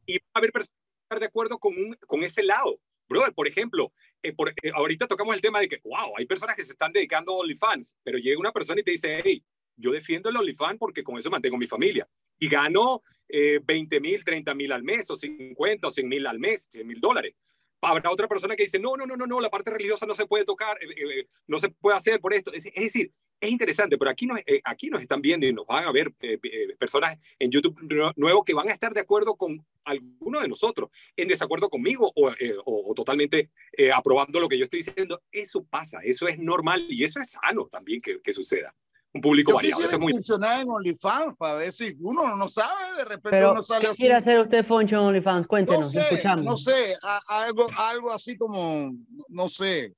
[0.04, 2.80] Y va a haber personas que estar de acuerdo con, un, con ese lado.
[3.08, 6.56] Brother, por ejemplo, eh, por, eh, ahorita tocamos el tema de que, wow, hay personas
[6.56, 9.44] que se están dedicando a OnlyFans, pero llega una persona y te dice, hey,
[9.76, 12.08] yo defiendo el OnlyFans porque con eso mantengo mi familia.
[12.40, 16.40] Y gano eh, 20 mil, 30 mil al mes, o 50 o 100 mil al
[16.40, 17.36] mes, 100 mil dólares.
[17.82, 20.26] Habrá otra persona que dice, no, no, no, no, no, la parte religiosa no se
[20.26, 22.52] puede tocar, eh, no se puede hacer por esto.
[22.52, 25.66] Es, es decir, es interesante, pero aquí nos, eh, aquí nos están viendo y nos
[25.66, 27.76] van a ver eh, eh, personas en YouTube
[28.14, 32.32] nuevos que van a estar de acuerdo con alguno de nosotros, en desacuerdo conmigo o,
[32.64, 33.50] o, totalmente
[33.92, 35.20] aprobando lo que yo estoy diciendo.
[35.32, 38.72] Eso pasa, eso es normal y eso es sano también que, que suceda.
[39.14, 39.76] Un público yo variado.
[39.76, 40.60] Quisiera eso es muy...
[40.60, 43.98] en OnlyFans para ver si uno no sabe, de repente Pero, uno sale ¿qué así.
[43.98, 45.46] quiere hacer usted, Foncho, en OnlyFans?
[45.46, 46.44] Cuéntenos, no sé, escuchamos.
[46.44, 48.92] no sé, a, algo, algo así como,
[49.28, 49.94] no sé,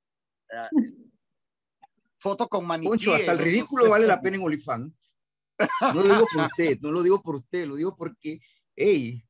[2.19, 2.89] fotos con maniquí.
[2.89, 4.93] Poncho, hasta el ridículo vale la pena en OnlyFans.
[5.93, 8.39] No lo digo por usted, no lo digo por usted, lo digo porque,
[8.75, 9.23] hey,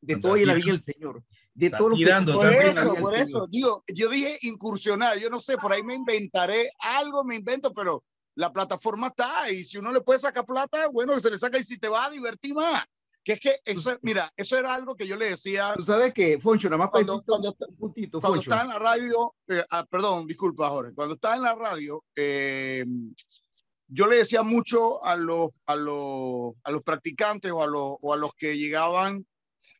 [0.00, 1.24] de todo y la vida el Señor.
[1.54, 5.56] De todo lo que por eso, por eso, digo, yo dije incursionar, yo no sé,
[5.58, 8.04] por ahí me inventaré algo, me invento, pero
[8.38, 11.64] la plataforma está y si uno le puede sacar plata, bueno, se le saca y
[11.64, 12.84] si te va a divertir más.
[13.24, 15.74] Que es que eso, mira, eso era algo que yo le decía.
[15.74, 19.34] Tú sabes que, Foncho, nada más cuando, cuando, un puntito, cuando estaba en la radio,
[19.48, 22.84] eh, ah, perdón, disculpa, Jorge, cuando estaba en la radio, eh,
[23.88, 28.14] yo le decía mucho a los, a los, a los practicantes o a, los, o
[28.14, 29.26] a los que llegaban,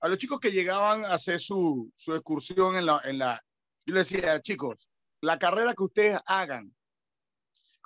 [0.00, 3.40] a los chicos que llegaban a hacer su, su excursión en la, en la,
[3.86, 4.90] yo les decía, chicos,
[5.20, 6.74] la carrera que ustedes hagan,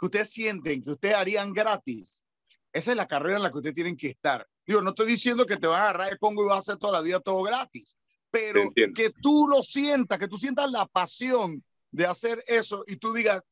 [0.03, 2.25] que ustedes sienten, que ustedes harían gratis,
[2.73, 4.45] esa es la carrera en la que ustedes tienen que estar.
[4.67, 6.77] Digo, no estoy diciendo que te vas a agarrar el Congo y vas a hacer
[6.77, 7.97] toda la vida todo gratis,
[8.29, 11.63] pero que tú lo sientas, que tú sientas la pasión
[11.93, 13.43] de hacer eso y tú digas,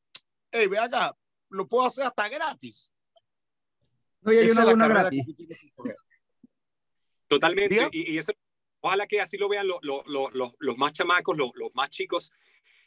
[0.51, 1.15] hey, ve acá,
[1.47, 2.91] lo puedo hacer hasta gratis.
[4.19, 5.23] No, ya yo no hago una gratis.
[7.29, 7.87] Totalmente.
[7.93, 8.33] Y, y, eso,
[8.81, 12.29] ojalá que así lo vean lo, lo, lo, los más chamacos, los más chicos,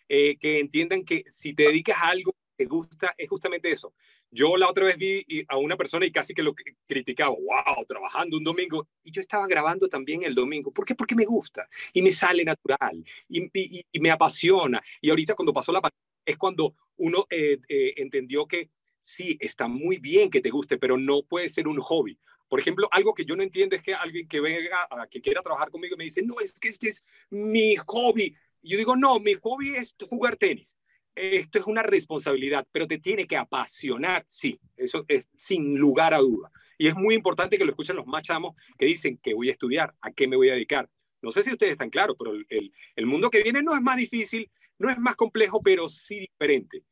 [0.06, 3.94] eh, que entiendan que si te dedicas a algo te gusta, es justamente eso.
[4.30, 6.54] Yo la otra vez vi a una persona y casi que lo
[6.86, 10.72] criticaba, wow, trabajando un domingo, y yo estaba grabando también el domingo.
[10.72, 10.94] ¿Por qué?
[10.94, 14.82] Porque me gusta y me sale natural y, me apasiona.
[15.00, 19.68] Y ahorita cuando pasó la pandemia es cuando uno eh, eh, entendió que sí, está
[19.68, 22.18] muy bien que te guste, pero no puede ser un hobby.
[22.48, 25.70] Por ejemplo, algo que yo no entiendo es que alguien que venga, que quiera trabajar
[25.70, 28.34] conmigo, me dice, no, es que este es mi hobby.
[28.62, 30.78] Yo digo, no, mi hobby es jugar tenis
[31.14, 36.18] esto es una responsabilidad, pero te tiene que apasionar, sí, eso es sin lugar a
[36.18, 36.50] duda.
[36.78, 39.52] Y es muy importante que lo escuchen los más chamos que dicen que voy a
[39.52, 40.88] estudiar, a qué me voy a dedicar.
[41.22, 44.50] No sé si ustedes están claros, pero el, mundo que viene no es más difícil,
[44.78, 46.82] no es más complejo, pero sí diferente.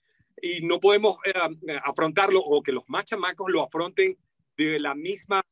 [0.40, 4.16] Y no podemos eh, afrontarlo o que los más chamacos lo afronten
[4.56, 5.42] de la misma,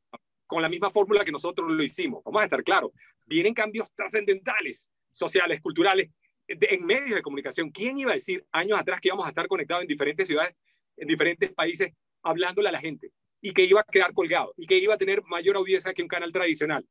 [0.46, 2.22] con la misma fórmula que nosotros lo hicimos.
[2.24, 2.92] Vamos a estar claros.
[3.26, 6.10] Vienen cambios trascendentales, sociales, culturales,
[6.50, 7.70] en medios de comunicación.
[7.70, 10.54] ¿Quién iba a decir años atrás que íbamos a estar conectados en diferentes ciudades,
[10.96, 13.12] en diferentes países, hablándole a la gente?
[13.40, 16.08] Y que iba a quedar colgado y que iba a tener mayor audiencia que un
[16.08, 16.86] canal tradicional.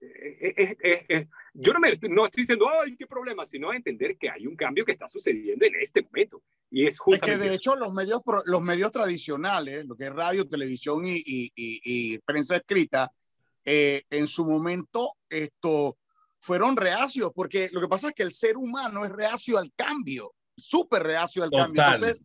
[0.00, 4.16] Eh, eh, eh, eh, yo no, me, no estoy diciendo, ay, qué problema, sino entender
[4.16, 6.40] que hay un cambio que está sucediendo en este momento.
[6.70, 7.34] Y es justamente.
[7.34, 11.16] Es que de hecho, los medios, los medios tradicionales, lo que es radio, televisión y,
[11.16, 11.80] y, y,
[12.14, 13.10] y prensa escrita,
[13.64, 15.98] en su momento, esto
[16.40, 20.34] fueron reacios, porque lo que pasa es que el ser humano es reacio al cambio,
[20.56, 21.66] súper reacio al Total.
[21.66, 21.82] cambio.
[21.82, 22.22] Entonces,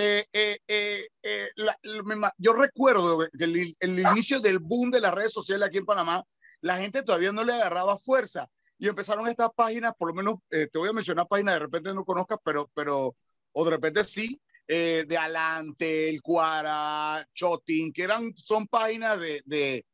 [0.00, 5.12] eh, eh, eh, la, la, yo recuerdo que el, el, inicio del boom de las
[5.12, 6.22] redes sociales aquí en Panamá,
[6.60, 8.46] la gente todavía no le agarraba fuerza
[8.78, 12.04] y empezaron estas páginas, por lo menos te voy a mencionar páginas de repente no
[12.04, 13.16] conozcas, pero, pero,
[13.52, 19.84] o de repente sí, de Alante, El Cuara, Chotin, que eran, son páginas de, de,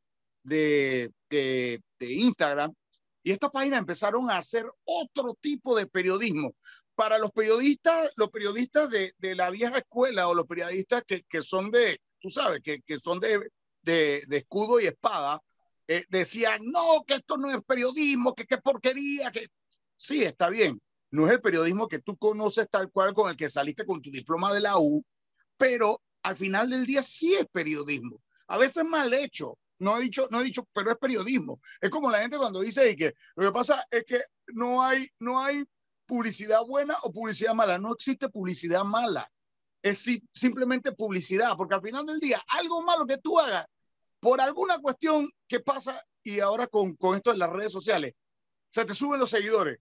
[0.43, 2.71] de, de, de Instagram
[3.25, 6.53] y estas páginas empezaron a hacer otro tipo de periodismo.
[6.93, 11.99] Para los periodistas, los periodistas de, la vieja escuela o los periodistas que, son de,
[12.19, 13.39] tú sabes, que, son de,
[13.81, 15.41] de, de, escudo y espada,
[15.87, 19.47] eh, decían, no, que esto no es periodismo, que qué porquería, que
[19.97, 20.79] sí, está bien.
[21.09, 24.11] No es el periodismo que tú conoces tal cual con el que saliste con tu
[24.11, 25.03] diploma de la U,
[25.57, 28.21] pero al final del día sí es periodismo.
[28.45, 31.59] A veces mal hecho, no he dicho, no he dicho, pero es periodismo.
[31.81, 35.41] Es como la gente cuando dice que lo que pasa es que no hay, no
[35.41, 35.63] hay
[36.05, 37.77] publicidad buena o publicidad mala.
[37.77, 39.29] No existe publicidad mala.
[39.81, 43.65] Es simplemente publicidad, porque al final del día, algo malo que tú hagas
[44.19, 48.15] por alguna cuestión que pasa y ahora con, con esto en las redes sociales,
[48.69, 49.79] se te suben los seguidores.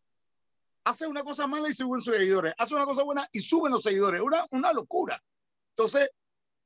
[0.85, 2.52] Hace una cosa mala y suben sus seguidores.
[2.59, 4.20] Hace una cosa buena y suben los seguidores.
[4.20, 5.22] Una, una locura.
[5.70, 6.11] Entonces,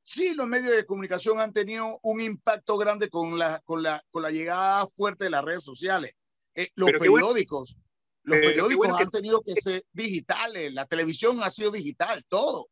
[0.09, 4.23] sí los medios de comunicación han tenido un impacto grande con la, con la, con
[4.23, 6.15] la llegada fuerte de las redes sociales.
[6.55, 7.77] Eh, los periódicos,
[8.23, 12.69] los periódicos han tenido que ser digitales, la televisión ha sido digital, todo.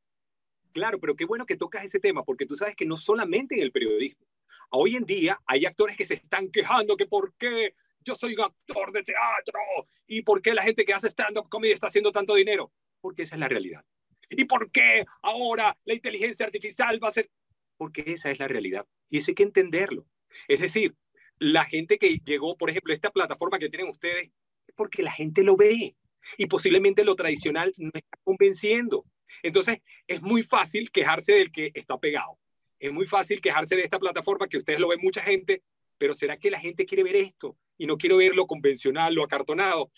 [0.73, 3.61] Claro, pero qué bueno que tocas ese tema, porque tú sabes que no solamente en
[3.61, 4.25] el periodismo.
[4.71, 8.41] Hoy en día hay actores que se están quejando que por qué yo soy un
[8.41, 9.59] actor de teatro
[10.07, 12.71] y por qué la gente que hace stand-up comedy está haciendo tanto dinero.
[12.99, 13.85] Porque esa es la realidad.
[14.29, 17.29] ¿Y por qué ahora la inteligencia artificial va a ser?
[17.77, 18.85] Porque esa es la realidad.
[19.09, 20.05] Y eso hay que entenderlo.
[20.47, 20.95] Es decir,
[21.39, 24.31] la gente que llegó, por ejemplo, a esta plataforma que tienen ustedes,
[24.67, 25.95] es porque la gente lo ve.
[26.37, 29.05] Y posiblemente lo tradicional no está convenciendo.
[29.43, 32.37] Entonces, es muy fácil quejarse del que está pegado.
[32.79, 35.63] Es muy fácil quejarse de esta plataforma que ustedes lo ven mucha gente,
[35.97, 39.23] pero ¿será que la gente quiere ver esto y no quiere ver lo convencional, lo
[39.23, 39.91] acartonado?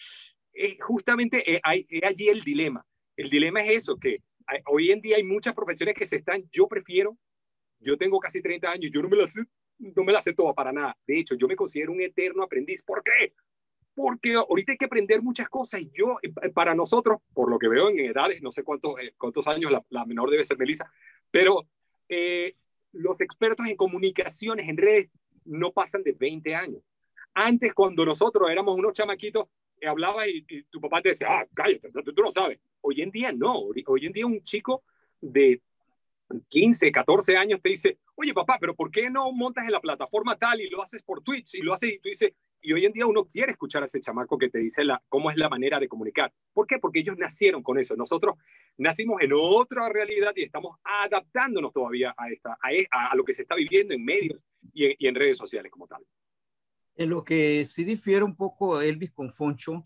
[0.82, 2.86] justamente eh, hay, allí el dilema.
[3.20, 4.24] El dilema es eso, que
[4.68, 7.18] hoy en día hay muchas profesiones que se están, yo prefiero,
[7.82, 9.36] yo tengo casi 30 años, yo no me las
[9.78, 10.98] no me las sé todas para nada.
[11.06, 12.82] De hecho, yo me considero un eterno aprendiz.
[12.82, 13.34] ¿Por qué?
[13.94, 17.68] Porque ahorita hay que aprender muchas cosas y yo, eh, para nosotros, por lo que
[17.68, 20.90] veo en edades, no sé cuántos, eh, cuántos años, la, menor debe ser Melissa,
[21.30, 21.68] pero
[22.94, 25.10] los expertos en comunicaciones, en redes,
[25.44, 26.82] no pasan de 20 años.
[27.34, 29.50] Antes, cuando nosotros éramos unos chamaquitos, eh,
[29.88, 32.60] hablabas y, tu papá te decía, ah, cállate, tú, no sabes.
[32.82, 33.70] Hoy en día no.
[33.88, 34.84] Hoy en día un chico
[35.22, 35.62] de
[36.48, 40.38] 15, 14 años te dice, oye papá, pero ¿por qué no montas en la plataforma
[40.38, 42.92] tal y lo haces por Twitch y lo haces y tú dices, y hoy en
[42.92, 45.80] día uno quiere escuchar a ese chamaco que te dice la, cómo es la manera
[45.80, 46.34] de comunicar.
[46.54, 46.78] ¿Por qué?
[46.78, 47.96] Porque ellos nacieron con eso.
[47.96, 48.36] Nosotros
[48.78, 53.34] nacimos en otra realidad y estamos adaptándonos todavía a, esta, a, e, a, lo que
[53.34, 56.04] se está viviendo en medios y en, redes sociales como tal.
[56.96, 59.82] En lo que sí difiere un poco Elvis con Foncho,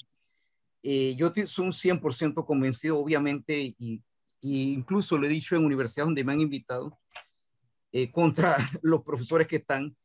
[0.82, 4.02] eh, yo soy un 100% convencido, obviamente, y,
[4.42, 7.00] incluso lo he dicho en universidades donde me han invitado,
[7.92, 9.96] eh, contra los profesores que están,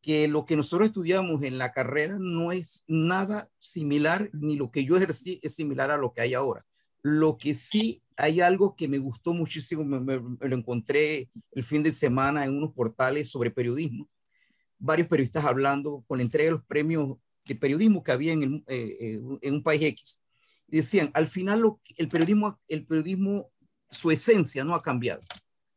[0.00, 4.84] que lo que nosotros estudiamos en la carrera no es nada similar, ni lo que
[4.84, 6.64] yo ejercí es similar a lo que hay ahora.
[7.02, 11.92] Lo que sí hay algo que me gustó muchísimo, me, lo encontré el fin de
[11.92, 14.08] semana en unos portales sobre periodismo,
[14.82, 19.18] varios periodistas hablando con la entrega de los premios de periodismo que había en, eh,
[19.42, 20.20] eh, un país X.
[20.66, 21.62] Decían, al final
[21.96, 23.50] el, periodismo,
[23.90, 25.20] su esencia no ha cambiado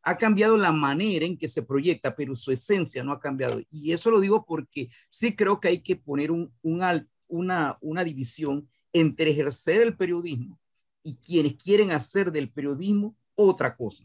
[0.08, 3.60] ha cambiado la manera en que se proyecta, pero su esencia no ha cambiado.
[3.68, 8.68] Y eso lo digo porque sí creo que hay que poner un, una, una división
[8.92, 10.60] entre ejercer el periodismo
[11.02, 14.04] y quienes quieren hacer del periodismo otra cosa.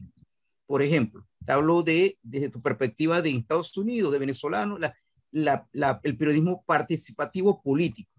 [0.72, 4.80] Por ejemplo, te hablo de, desde tu perspectiva de Estados Unidos, de venezolano,
[5.32, 5.68] la,
[6.02, 8.10] el periodismo participativo político.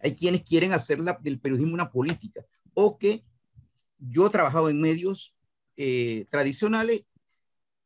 [0.00, 2.44] Hay quienes quieren hacer del periodismo una política.
[2.74, 3.22] O que
[3.98, 5.36] yo he trabajado en medios
[5.76, 7.04] eh, tradicionales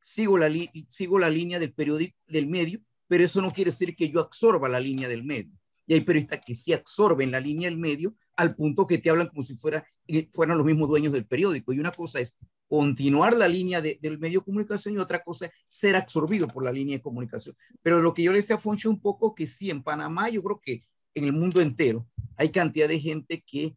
[0.01, 0.51] sigo la,
[0.89, 4.67] sigo la línea del periódico, del medio, pero eso no quiere decir que yo absorba
[4.67, 5.53] la línea del medio.
[5.87, 9.29] Y hay periodistas que sí absorben la línea del medio al punto que te hablan
[9.29, 11.73] como si fuera, eh, fueran los mismos dueños del periódico.
[11.73, 15.53] Y una cosa es continuar la línea del medio de comunicación y otra cosa es
[15.67, 17.57] ser absorbido por la línea de comunicación.
[17.83, 20.43] Pero lo que yo le decía a Foncho un poco que sí, en Panamá yo
[20.43, 20.83] creo que
[21.15, 23.77] en el mundo entero hay cantidad de gente que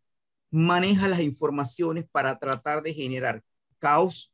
[0.52, 3.44] maneja las informaciones para tratar de generar
[3.78, 4.34] caos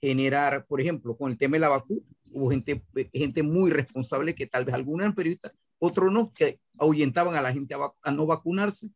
[0.00, 2.00] generar, por ejemplo, con el tema de la vacuna,
[2.32, 7.34] hubo gente, gente muy responsable que tal vez algunos eran periodistas, otros no, que ahuyentaban
[7.36, 8.90] a la gente a, no vacunarse,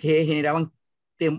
[0.00, 0.72] que generaban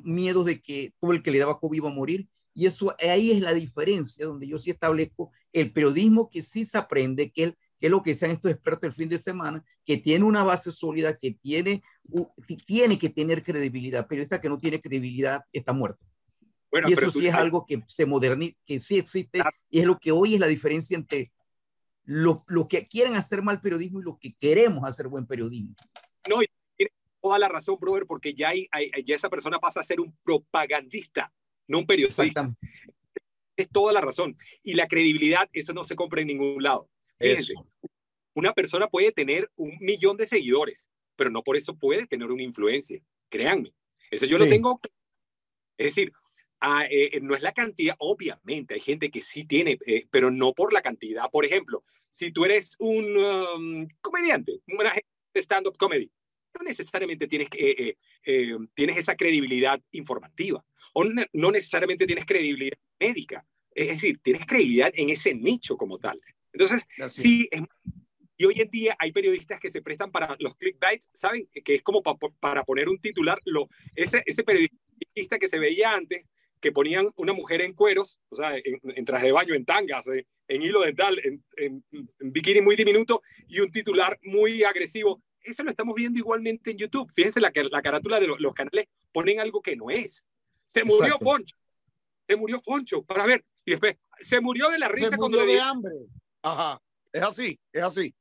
[0.04, 2.28] miedos de que todo el que le daba COVID iba a morir.
[2.54, 6.78] Y eso ahí es la diferencia, donde yo sí establezco el periodismo que sí se
[6.78, 10.24] aprende, que, que es lo que sean estos expertos el fin de semana, que tiene
[10.24, 11.84] una base sólida, que tiene,
[12.66, 14.08] tiene que tener credibilidad.
[14.08, 16.06] Periodista que no tiene credibilidad está muerto
[16.88, 20.12] y eso sí es algo que se moderniza, que sí existe, y es lo que
[20.12, 21.32] hoy es la diferencia entre
[22.04, 25.76] lo, lo, que quieren hacer mal periodismo y lo que queremos hacer buen periodismo.
[26.30, 26.48] No, y
[27.26, 28.70] toda la razón, brother, porque ya, hay,
[29.04, 31.34] ya esa persona pasa a ser un propagandista,
[31.68, 32.54] no un periodista.
[33.56, 34.38] Es toda la razón.
[34.62, 36.88] Y la credibilidad, eso no se compra en ningún lado.
[37.20, 37.56] Fíjense,
[38.36, 42.44] una persona puede tener un millón de seguidores, pero no por eso puede tener una
[42.44, 43.02] influencia.
[43.30, 43.74] Créanme.
[44.12, 44.78] Eso yo lo tengo.
[45.78, 46.14] Es decir,
[46.62, 50.32] Ah, eh, eh, no es la cantidad, obviamente, hay gente que sí tiene, eh, pero
[50.32, 51.30] no por la cantidad.
[51.30, 54.80] Por ejemplo, si tú eres un um, comediante, un
[55.36, 56.10] stand-up comedy,
[56.56, 57.50] no necesariamente tienes,
[58.74, 63.46] tienes esa credibilidad informativa o no, necesariamente tienes credibilidad médica.
[63.72, 66.20] Es decir, tienes credibilidad en ese nicho como tal.
[66.54, 67.50] Entonces, sí,
[68.38, 71.48] y hoy en día hay periodistas que se prestan para los clickbaits, ¿saben?
[71.64, 73.40] Que es como para poner un titular.
[73.46, 76.26] Lo, ese, ese periodista que se veía antes,
[76.62, 80.26] que ponían una mujer en cueros, o sea, en, traje de baño, en tangas, eh,
[80.48, 85.22] en hilo dental, en, en, en bikini muy diminuto y un titular muy agresivo.
[85.46, 87.12] Eso lo estamos viendo igualmente en YouTube.
[87.16, 90.26] Fíjense la, la carátula de los, los canales, ponen algo que no es.
[90.66, 91.26] Se murió Exacto.
[91.26, 91.58] Poncho.
[92.28, 93.46] Se murió Poncho, para ver.
[93.64, 95.94] Y después, se murió de la risa Se cuando murió de hambre.
[96.42, 96.82] Ajá,
[97.12, 98.16] es así, es así.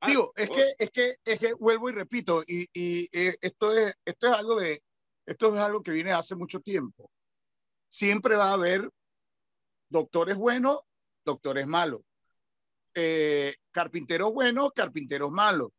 [0.00, 0.52] Ah, Digo, es oh.
[0.52, 4.32] que, es que, es que vuelvo y repito, y, y eh, esto es, esto es
[4.32, 4.80] algo de,
[5.26, 7.10] esto es algo que viene hace mucho tiempo.
[7.88, 8.90] Siempre va a haber
[9.88, 10.80] doctores buenos,
[11.24, 12.02] doctores malos,
[12.94, 15.70] eh, carpinteros buenos, carpinteros malos,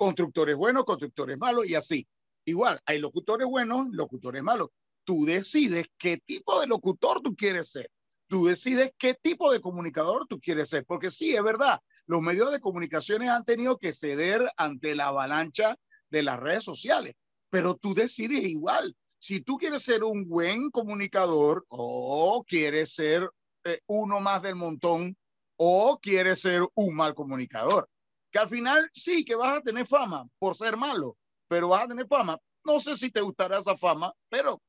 [0.00, 2.08] constructores buenos, constructores malos, y así.
[2.46, 4.70] Igual, hay locutores buenos, locutores malos.
[5.04, 7.90] Tú decides qué tipo de locutor tú quieres ser.
[8.26, 10.86] Tú decides qué tipo de comunicador tú quieres ser.
[10.86, 15.76] Porque sí, es verdad, los medios de comunicaciones han tenido que ceder ante la avalancha
[16.08, 17.14] de las redes sociales,
[17.50, 18.96] pero tú decides igual.
[19.18, 23.28] Si tú quieres ser un buen comunicador o quieres ser
[23.64, 25.14] eh, uno más del montón
[25.56, 27.86] o quieres ser un mal comunicador.
[28.30, 31.16] Que al final sí que vas a tener fama por ser malo,
[31.48, 32.38] pero vas a tener fama.
[32.64, 34.60] No sé si te gustará esa fama, pero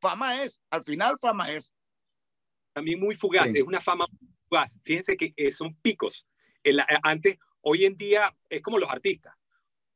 [0.00, 1.74] fama es, al final fama es.
[2.74, 3.58] también muy fugaz, Sí.
[3.58, 4.06] es una fama
[4.48, 4.78] fugaz.
[4.82, 6.26] Fíjense que eh, son picos.
[6.64, 9.34] En la- eh, antes, hoy en día es como los artistas.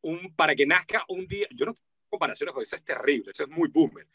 [0.02, 3.44] Un, para que nazca un día, yo no tengo comparaciones porque eso es terrible, eso
[3.44, 4.06] es muy boomer.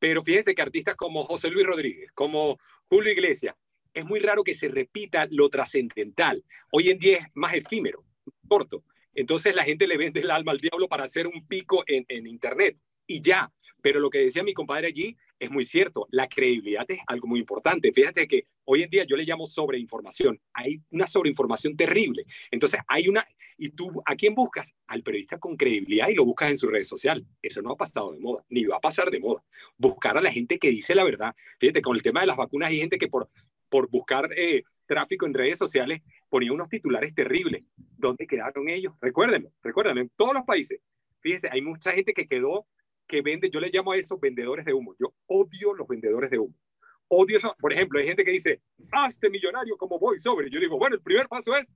[0.00, 2.58] Pero fíjense que artistas como José Luis Rodríguez, como
[2.88, 3.54] Julio Iglesias,
[3.94, 6.44] es muy raro que se repita lo trascendental.
[6.72, 8.04] Hoy en día es más efímero,
[8.48, 8.82] corto.
[9.14, 12.26] Entonces la gente le vende el alma al diablo para hacer un pico en, en
[12.26, 12.76] Internet
[13.06, 13.52] y ya.
[13.80, 16.08] Pero lo que decía mi compadre allí es muy cierto.
[16.10, 17.92] La credibilidad es algo muy importante.
[17.92, 20.40] Fíjate que hoy en día yo le llamo sobreinformación.
[20.52, 22.24] Hay una sobreinformación terrible.
[22.50, 23.26] Entonces hay una...
[23.60, 24.72] ¿Y tú a quién buscas?
[24.86, 27.26] Al periodista con credibilidad y lo buscas en su red social.
[27.42, 29.42] Eso no ha pasado de moda, ni va a pasar de moda.
[29.76, 31.34] Buscar a la gente que dice la verdad.
[31.58, 33.28] Fíjate, con el tema de las vacunas hay gente que por,
[33.68, 37.64] por buscar eh, tráfico en redes sociales ponía unos titulares terribles.
[37.76, 38.94] ¿Dónde quedaron ellos?
[39.00, 40.80] Recuérdenlo, recuérdenlo, en todos los países.
[41.20, 42.66] Fíjense, hay mucha gente que quedó
[43.06, 44.94] que vende, yo le llamo a eso vendedores de humo.
[45.00, 46.54] Yo odio los vendedores de humo.
[47.08, 47.56] Odio eso.
[47.58, 48.60] Por ejemplo, hay gente que dice,
[48.92, 50.50] hazte millonario como voy sobre.
[50.50, 51.72] Yo digo, bueno, el primer paso es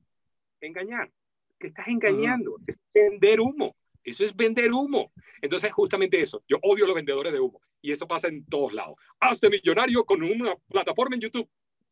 [0.61, 1.11] engañar.
[1.59, 2.59] ¿Qué estás engañando?
[2.67, 3.75] Es vender humo.
[4.05, 5.13] Eso es vender humo.
[5.41, 6.45] Entonces, justamente eso.
[6.47, 7.61] Yo odio los vendedores de humo.
[7.81, 8.97] Y eso pasa en todos lados.
[9.19, 11.49] Hazte millonario con una plataforma en YouTube.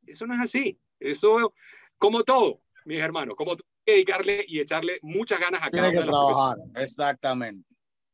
[0.06, 0.78] Eso no es así.
[0.98, 1.54] Eso,
[1.98, 5.90] como todo, mis hermanos, como todo, hay que dedicarle y echarle muchas ganas a cada
[5.90, 7.68] Tiene que trabajar, exactamente.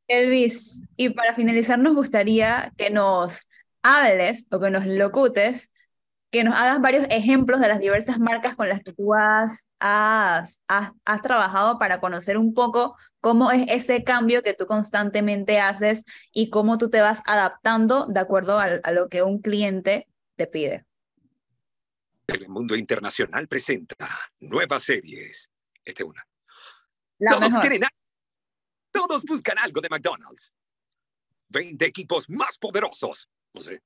[0.08, 3.40] Elvis, y para finalizar nos gustaría que nos
[3.82, 5.72] hables o que nos locutes,
[6.30, 10.60] que nos hagas varios ejemplos de las diversas marcas con las que tú has, has,
[10.68, 16.04] has, has trabajado para conocer un poco cómo es ese cambio que tú constantemente haces
[16.32, 20.46] y cómo tú te vas adaptando de acuerdo a, a lo que un cliente te
[20.46, 20.85] pide.
[22.26, 25.48] Telemundo Internacional presenta nuevas series.
[25.84, 26.28] Esta es una.
[27.18, 27.60] La Todos mejor.
[27.60, 27.88] quieren.
[28.92, 30.52] Todos buscan algo de McDonald's.
[31.48, 33.28] 20 equipos más poderosos.
[33.54, 33.82] No sé.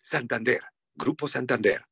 [0.00, 0.62] Santander,
[0.94, 1.84] Grupo Santander.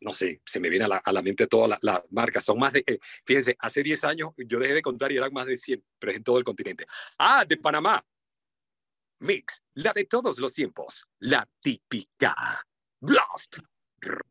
[0.00, 2.44] No sé, se me viene a la, a la mente todas las las marcas.
[2.44, 5.46] Son más de, eh, fíjense, hace 10 años yo dejé de contar y eran más
[5.46, 6.86] de 100, pero es en todo el continente.
[7.18, 8.04] Ah, de Panamá.
[9.20, 11.06] Mix, la de todos los tiempos.
[11.20, 12.64] La típica.
[13.00, 13.56] Blast,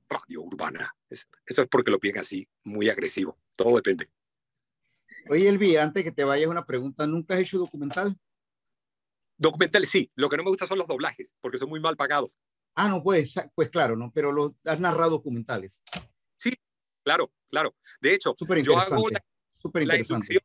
[0.09, 0.95] Radio Urbana.
[1.09, 3.37] Es- eso es porque lo piden así, muy agresivo.
[3.55, 4.09] Todo depende.
[5.29, 7.07] Oye, Elvi, antes que te vayas, una pregunta.
[7.07, 8.17] ¿Nunca has hecho documental?
[9.37, 12.37] Documentales sí, lo que no me gusta son los doblajes, porque son muy mal pagados.
[12.75, 14.11] Ah, no, pues, pues claro, ¿no?
[14.13, 15.83] Pero lo, has narrado documentales.
[17.03, 17.75] Claro, claro.
[17.99, 20.33] De hecho, yo hago la, Súper la interesante.
[20.33, 20.43] inducción.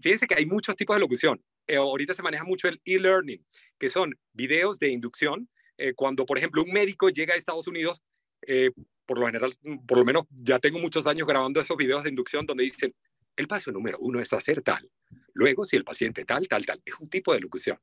[0.00, 1.42] Fíjense que hay muchos tipos de locución.
[1.66, 3.46] Eh, ahorita se maneja mucho el e-learning,
[3.78, 5.48] que son videos de inducción.
[5.78, 8.02] Eh, cuando, por ejemplo, un médico llega a Estados Unidos,
[8.46, 8.70] eh,
[9.06, 9.52] por lo general,
[9.86, 12.94] por lo menos ya tengo muchos años grabando esos videos de inducción donde dicen,
[13.36, 14.90] el paso número uno es hacer tal.
[15.34, 16.82] Luego, si el paciente tal, tal, tal.
[16.84, 17.78] Es un tipo de locución.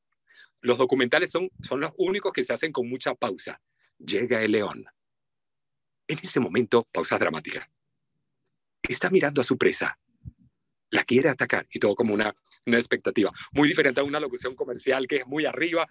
[0.61, 3.59] Los documentales son, son los únicos que se hacen con mucha pausa.
[3.97, 4.85] Llega el león.
[6.07, 7.69] En ese momento, pausa dramática.
[8.81, 9.97] Está mirando a su presa.
[10.91, 12.33] La quiere atacar y todo como una,
[12.65, 13.31] una expectativa.
[13.51, 15.87] Muy diferente a una locución comercial que es muy arriba.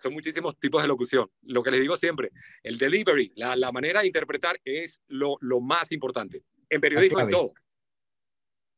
[0.00, 1.30] Son muchísimos tipos de locución.
[1.42, 2.30] Lo que les digo siempre,
[2.62, 6.42] el delivery, la, la manera de interpretar es lo, lo más importante.
[6.70, 7.52] En periodismo, en todo.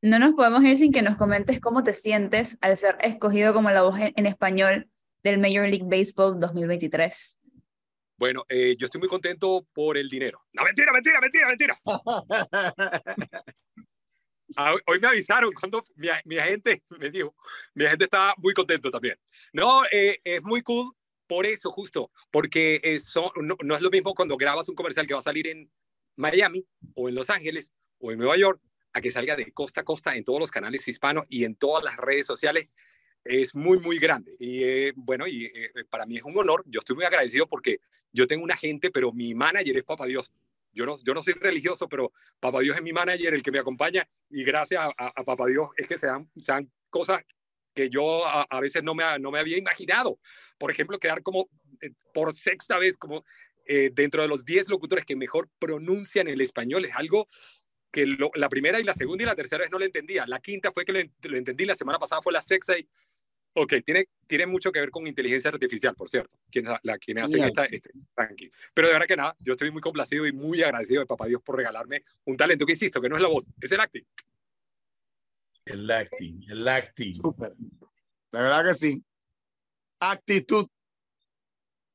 [0.00, 3.70] No nos podemos ir sin que nos comentes cómo te sientes al ser escogido como
[3.70, 4.90] la voz en, en español
[5.22, 7.38] del Major League Baseball 2023.
[8.16, 10.44] Bueno, eh, yo estoy muy contento por el dinero.
[10.52, 11.80] No, mentira, mentira, mentira, mentira.
[14.54, 17.34] Ah, Hoy me avisaron cuando mi, mi agente me dijo,
[17.72, 19.16] mi agente estaba muy contento también.
[19.50, 20.94] No, eh, es muy cool
[21.32, 25.06] por eso justo, porque eh, son- no, no es lo mismo cuando grabas un comercial
[25.06, 25.70] que va a salir en
[26.14, 26.62] Miami
[26.94, 28.60] o en Los Ángeles o en Nueva York
[28.92, 31.82] a que salga de costa a costa en todos los canales hispanos y en todas
[31.82, 32.68] las redes sociales
[33.24, 34.36] es muy, muy grande.
[34.38, 36.64] Y eh, bueno, y eh, para mí es un honor.
[36.66, 37.80] Yo estoy muy agradecido porque
[38.12, 40.30] yo tengo una gente, pero mi manager es Papa Dios.
[40.74, 43.58] Yo no, yo no soy religioso, pero Papa Dios es mi manager, el que me
[43.58, 44.06] acompaña.
[44.28, 47.22] Y gracias a, a, Papa Dios es que se dan, se dan cosas
[47.74, 50.18] que yo a, a, veces no me, no me había imaginado.
[50.62, 51.48] Por ejemplo, quedar como
[51.80, 53.24] eh, por sexta vez como
[53.66, 56.84] eh, dentro de los 10 locutores que mejor pronuncian el español.
[56.84, 57.26] Es algo
[57.90, 60.24] que lo, la primera y la segunda y la tercera vez no lo entendía.
[60.24, 62.86] La quinta fue que lo, lo entendí, la semana pasada fue la sexta y
[63.54, 67.42] Ok, tiene, tiene mucho que ver con inteligencia artificial, por cierto, quienes, la, quienes hacen
[67.42, 68.50] esta, este ranking.
[68.72, 71.42] Pero de verdad que nada, yo estoy muy complacido y muy agradecido de Papá Dios
[71.42, 74.06] por regalarme un talento que, insisto, que no es la voz, es el acting.
[75.64, 77.14] El acting, el acting.
[77.14, 77.50] Súper.
[77.50, 79.02] De verdad que sí.
[80.04, 80.66] Actitud.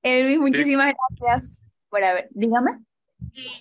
[0.02, 0.96] Elvis, muchísimas sí.
[1.20, 2.30] gracias por haber.
[2.32, 2.80] Dígame.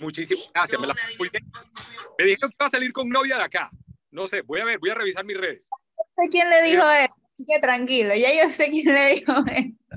[0.00, 0.80] Muchísimas gracias.
[0.80, 0.94] Me, la...
[0.94, 3.70] me dijeron que va a salir con novia de acá.
[4.10, 5.66] No sé, voy a ver, voy a revisar mis redes.
[5.70, 9.96] No sé quién le dijo eso que tranquilo, ya yo sé quién le dijo esto.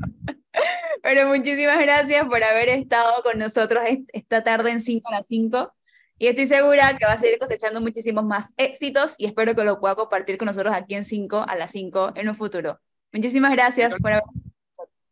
[1.03, 5.73] Pero muchísimas gracias por haber estado con nosotros esta tarde en 5 a las 5.
[6.17, 9.79] Y estoy segura que va a seguir cosechando muchísimos más éxitos y espero que lo
[9.79, 12.81] pueda compartir con nosotros aquí en 5 a las 5 en un futuro.
[13.12, 14.24] Muchísimas gracias por haber.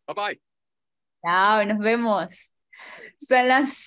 [0.08, 0.42] Bye bye.
[1.24, 2.54] Chao, nos vemos.
[3.18, 3.78] Son las